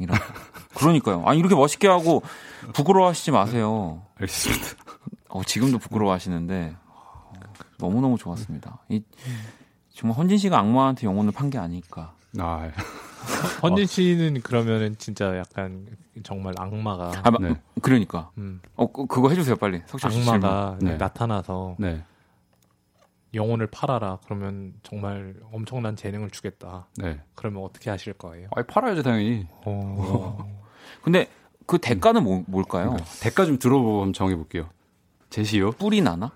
[0.01, 0.19] 이라.
[0.75, 1.23] 그러니까요.
[1.25, 2.23] 아 이렇게 멋있게 하고
[2.73, 4.01] 부끄러워하시지 마세요.
[4.19, 4.65] 알겠습니다.
[5.29, 6.88] 어, 지금도 부끄러워하시는데 어,
[7.79, 8.79] 너무너무 좋았습니다.
[8.89, 9.03] 이,
[9.93, 12.13] 정말 헌진 씨가 악마한테 영혼을 판 게 아닐까.
[12.37, 12.69] 아,
[13.63, 15.87] 헌진 씨는 그러면은 진짜 약간
[16.23, 17.55] 정말 악마가 아, 마- 네.
[17.81, 18.29] 그러니까.
[18.37, 19.81] 음, 어, 그- 그거 해주세요, 빨리.
[20.03, 20.95] 악마가 네.
[20.97, 22.03] 나타나서 네,
[23.33, 24.19] 영혼을 팔아라.
[24.25, 26.87] 그러면 정말 엄청난 재능을 주겠다.
[26.97, 27.19] 네.
[27.35, 28.49] 그러면 어떻게 하실 거예요?
[28.55, 29.47] 아, 팔아야죠 당연히.
[29.65, 30.37] 어.
[31.03, 31.27] 근데
[31.65, 32.97] 그 대가는 뭐, 뭘까요?
[33.21, 34.69] 대가 좀 들어보고 한번 정해볼게요.
[35.29, 35.71] 제시요.
[35.73, 36.31] 뿔이 나나?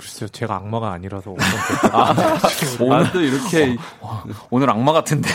[0.00, 1.44] 글쎄요, 제가 악마가 아니라서 오늘,
[1.92, 3.76] 아, 또 이렇게
[4.48, 5.28] 오늘 악마 같은데.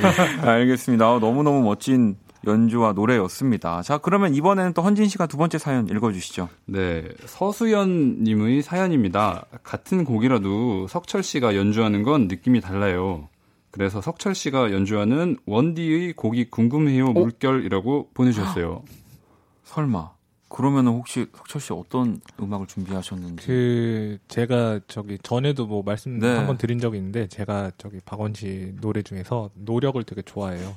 [0.40, 1.12] 알겠습니다.
[1.12, 3.82] 어, 너무너무 멋진 연주와 노래였습니다.
[3.82, 6.48] 자, 그러면 이번에는 또 헌진 씨가 두 번째 사연 읽어주시죠.
[6.64, 9.44] 네, 서수연 님의 사연입니다.
[9.62, 13.28] 같은 곡이라도 석철 씨가 연주하는 건 느낌이 달라요.
[13.70, 18.82] 그래서 석철 씨가 연주하는 원디의 곡이 궁금해요 물결이라고 보내주셨어요.
[19.64, 20.15] 설마.
[20.48, 23.46] 그러면은 혹시 석철 씨 어떤 음악을 준비하셨는지.
[23.46, 26.36] 그 제가 저기 전에도 뭐 말씀 네.
[26.36, 30.76] 한번 드린 적이 있는데 제가 저기 박원 씨 노래 중에서 노력을 되게 좋아해요.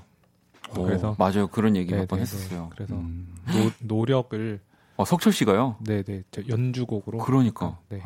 [0.71, 1.47] 어, 그래서 맞아요.
[1.47, 2.63] 그런 얘기 네, 몇번 네, 했었어요.
[2.63, 2.69] 네.
[2.75, 4.59] 그래서 음, 노, 노력을
[4.97, 5.77] 어, 석철 씨가요?
[5.79, 7.77] 네네 저 연주곡으로 그러니까.
[7.89, 8.01] 네.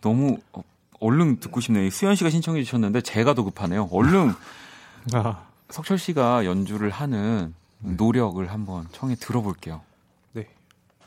[0.00, 0.62] 너무 어,
[1.00, 1.88] 얼른 듣고 싶네요.
[1.90, 3.88] 수현 씨가 신청해 주셨는데 제가 더 급하네요.
[3.92, 4.32] 얼른
[5.12, 9.82] 아, 석철 씨가 연주를 하는 노력을 한번 청해 들어볼게요.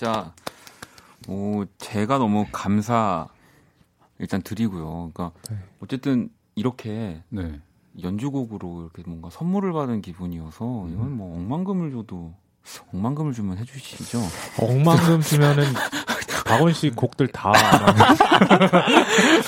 [0.00, 0.32] 진짜,
[1.28, 3.28] 오, 제가 너무 감사,
[4.18, 5.10] 일단 드리고요.
[5.12, 5.58] 그러니까, 네.
[5.80, 7.60] 어쨌든, 이렇게 네.
[8.02, 12.32] 연주곡으로 이렇게 뭔가 선물을 받은 기분이어서, 이건 뭐, 억만금을 줘도,
[12.94, 14.20] 억만금을 주면 해주시죠.
[14.58, 15.64] 억만금 주면은
[16.50, 17.52] 박원 씨 곡들 다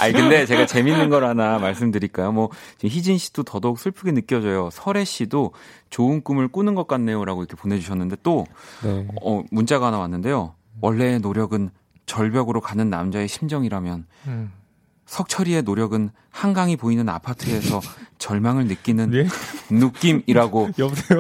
[0.01, 2.33] 아니 근데 제가 재밌는 걸 하나 말씀드릴까요?
[2.33, 2.51] 뭐
[2.83, 4.71] 희진 씨도 더더욱 슬프게 느껴져요.
[4.73, 5.53] 설혜 씨도
[5.91, 8.47] 좋은 꿈을 꾸는 것 같네요라고 이렇게 보내주셨는데 또
[8.83, 9.07] 네.
[9.23, 10.55] 어, 문자가 하나 왔는데요.
[10.81, 11.71] 원래의 노력은
[12.07, 14.53] 절벽으로 가는 남자의 심정이라면 음.
[15.07, 17.81] 석철이의 노력은 한강이 보이는 아파트에서
[18.19, 19.27] 절망을 느끼는 예?
[19.71, 20.71] 느낌이라고.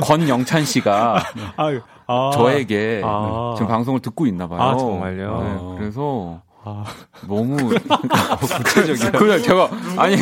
[0.02, 1.22] 권영찬 씨가
[1.56, 1.80] 아,
[2.12, 3.54] 아, 저에게 아.
[3.56, 4.60] 지금 방송을 듣고 있나 봐요.
[4.60, 5.42] 아, 정말요?
[5.42, 6.84] 네, 그래서 아,
[7.26, 7.56] 너무
[8.38, 9.10] 구체적이야.
[9.12, 10.16] 그냥 제가 아니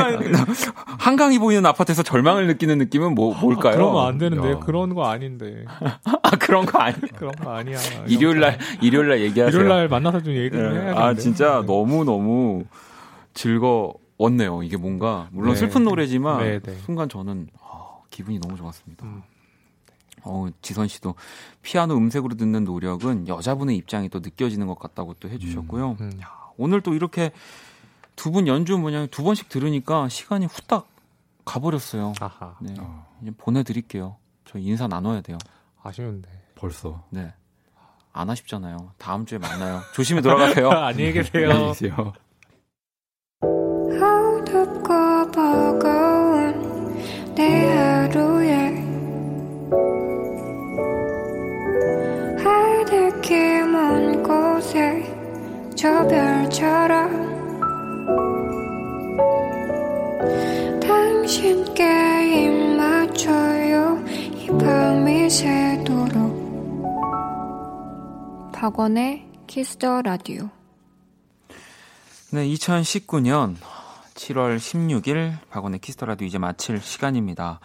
[0.98, 3.74] 한강이 보이는 아파트에서 절망을 느끼는 느낌은 뭐 뭘까요?
[3.76, 4.58] 그러면 안 되는데 야.
[4.58, 5.64] 그런 거 아닌데
[6.22, 6.96] 아 그런 거 아니.
[7.14, 7.78] 그런 거 아니야.
[8.06, 9.48] 일요일 날 일요일 날 얘기하세요.
[9.48, 10.80] 일요일 날 만나서 좀 얘기를 네.
[10.80, 10.98] 해야겠네.
[10.98, 12.64] 아 진짜 너무 너무
[13.34, 14.62] 즐거웠네요.
[14.62, 15.58] 이게 뭔가 물론 네.
[15.60, 16.72] 슬픈 노래지만 네, 네.
[16.86, 19.04] 순간 저는 아, 기분이 너무 좋았습니다.
[19.04, 19.22] 음.
[20.24, 21.14] 어, 지선 씨도
[21.62, 25.96] 피아노 음색으로 듣는 노력은 여자분의 입장이 또 느껴지는 것 같다고 또 해주셨고요.
[26.00, 26.12] 음.
[26.22, 27.32] 야, 오늘 또 이렇게
[28.16, 30.88] 두 분 연주 뭐냐 두 번씩 들으니까 시간이 후딱
[31.44, 32.12] 가버렸어요.
[32.20, 32.56] 아하.
[32.60, 34.16] 네, 어, 이제 보내드릴게요.
[34.44, 35.38] 저희 인사 나눠야 돼요.
[35.82, 36.28] 아쉬운데.
[36.54, 37.02] 벌써.
[37.10, 37.32] 네.
[38.12, 38.92] 안 아쉽잖아요.
[38.98, 39.80] 다음 주에 만나요.
[39.94, 40.68] 조심히 돌아가세요.
[40.74, 41.50] 안녕히 계세요.
[41.50, 42.12] 안녕히 계세요.
[47.34, 48.39] 내 하루
[55.80, 57.40] 저 별처럼
[60.78, 66.12] 당신께 입 맞춰요 이 밤이 새도록
[68.52, 70.50] 박원의 Kiss the Radio
[72.32, 73.56] 네, 2019년
[74.12, 77.58] 7월 16일 박원의 Kiss the Radio 이제 마칠 시간입니다.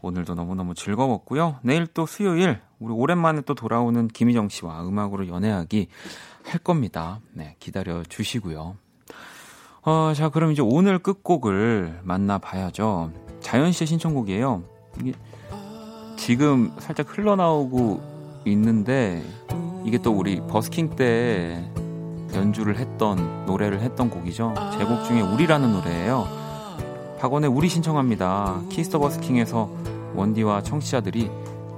[0.00, 1.58] 오늘도 너무너무 즐거웠고요.
[1.60, 5.88] 내일 또 수요일 우리 오랜만에 또 돌아오는 김희정 씨와 음악으로 연애하기
[6.44, 7.20] 할 겁니다.
[7.32, 8.76] 네, 기다려 주시고요.
[9.82, 13.12] 어, 자, 그럼 이제 오늘 끝곡을 만나봐야죠.
[13.40, 14.62] 자연 씨의 신청곡이에요.
[15.00, 15.12] 이게
[16.16, 19.24] 지금 살짝 흘러나오고 있는데
[19.84, 21.70] 이게 또 우리 버스킹 때
[22.34, 24.54] 연주를 했던 노래를 했던 곡이죠.
[24.78, 26.26] 제 곡 중에 우리라는 노래예요.
[27.20, 28.62] 박원의 우리 신청합니다.
[28.68, 29.70] Kiss the 버스킹에서
[30.14, 31.30] 원디와 청취자들이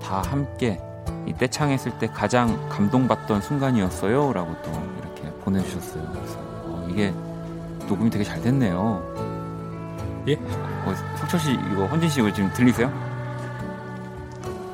[0.03, 0.80] 다 함께
[1.26, 4.32] 이 떼창했을 때 가장 감동받던 순간이었어요.
[4.32, 4.70] 라고 또
[5.02, 6.02] 이렇게 보내주셨어요.
[6.12, 7.12] 그래서 어, 이게
[7.88, 9.02] 녹음이 되게 잘 됐네요.
[10.28, 10.34] 예?
[10.34, 12.90] 어, 석철 씨 이거 헌진 씨 이거 지금 들리세요?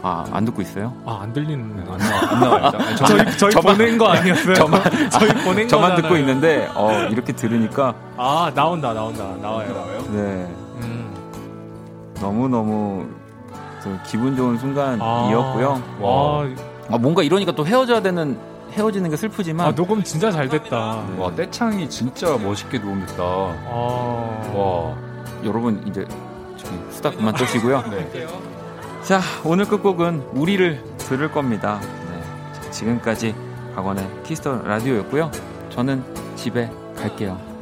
[0.02, 0.92] 아 안 듣고 있어요?
[1.04, 1.84] 아, 안 들리는.
[1.88, 2.70] 안 나와, 안 나와.
[2.70, 2.96] 일단.
[3.26, 4.54] 저희, 저희 저만- 보낸 거 아니었어요?
[4.56, 6.02] 저만 저희 보낸 저만 거잖아요.
[6.02, 9.24] 듣고 있는데 어, 이렇게 들으니까 아, 나온다, 나온다.
[9.42, 10.04] 나와요.
[10.12, 10.18] 네
[10.82, 11.12] 음.
[12.20, 13.06] 너무 너무
[14.06, 14.58] 기분 좋은 아.
[14.58, 15.82] 순간이었고요.
[16.00, 16.46] 와,
[16.90, 18.38] 아, 뭔가 이러니까 또 헤어져야 되는
[18.72, 21.02] 헤어지는 게 슬프지만 아, 녹음 진짜 잘 됐다.
[21.18, 23.22] 와, 떼창이 진짜 멋있게 녹음됐다.
[23.22, 24.52] 아.
[24.54, 24.96] 와.
[25.44, 26.06] 여러분 이제
[26.90, 27.84] 수다 그만 떠시고요.
[27.90, 28.26] 네.
[29.02, 31.78] 자 오늘 끝곡은 우리를 들을 겁니다.
[31.80, 32.22] 네,
[32.52, 33.34] 자, 지금까지
[33.74, 35.30] 박원의 Kiss the Radio였고요.
[35.70, 36.02] 저는
[36.34, 37.55] 집에 갈게요.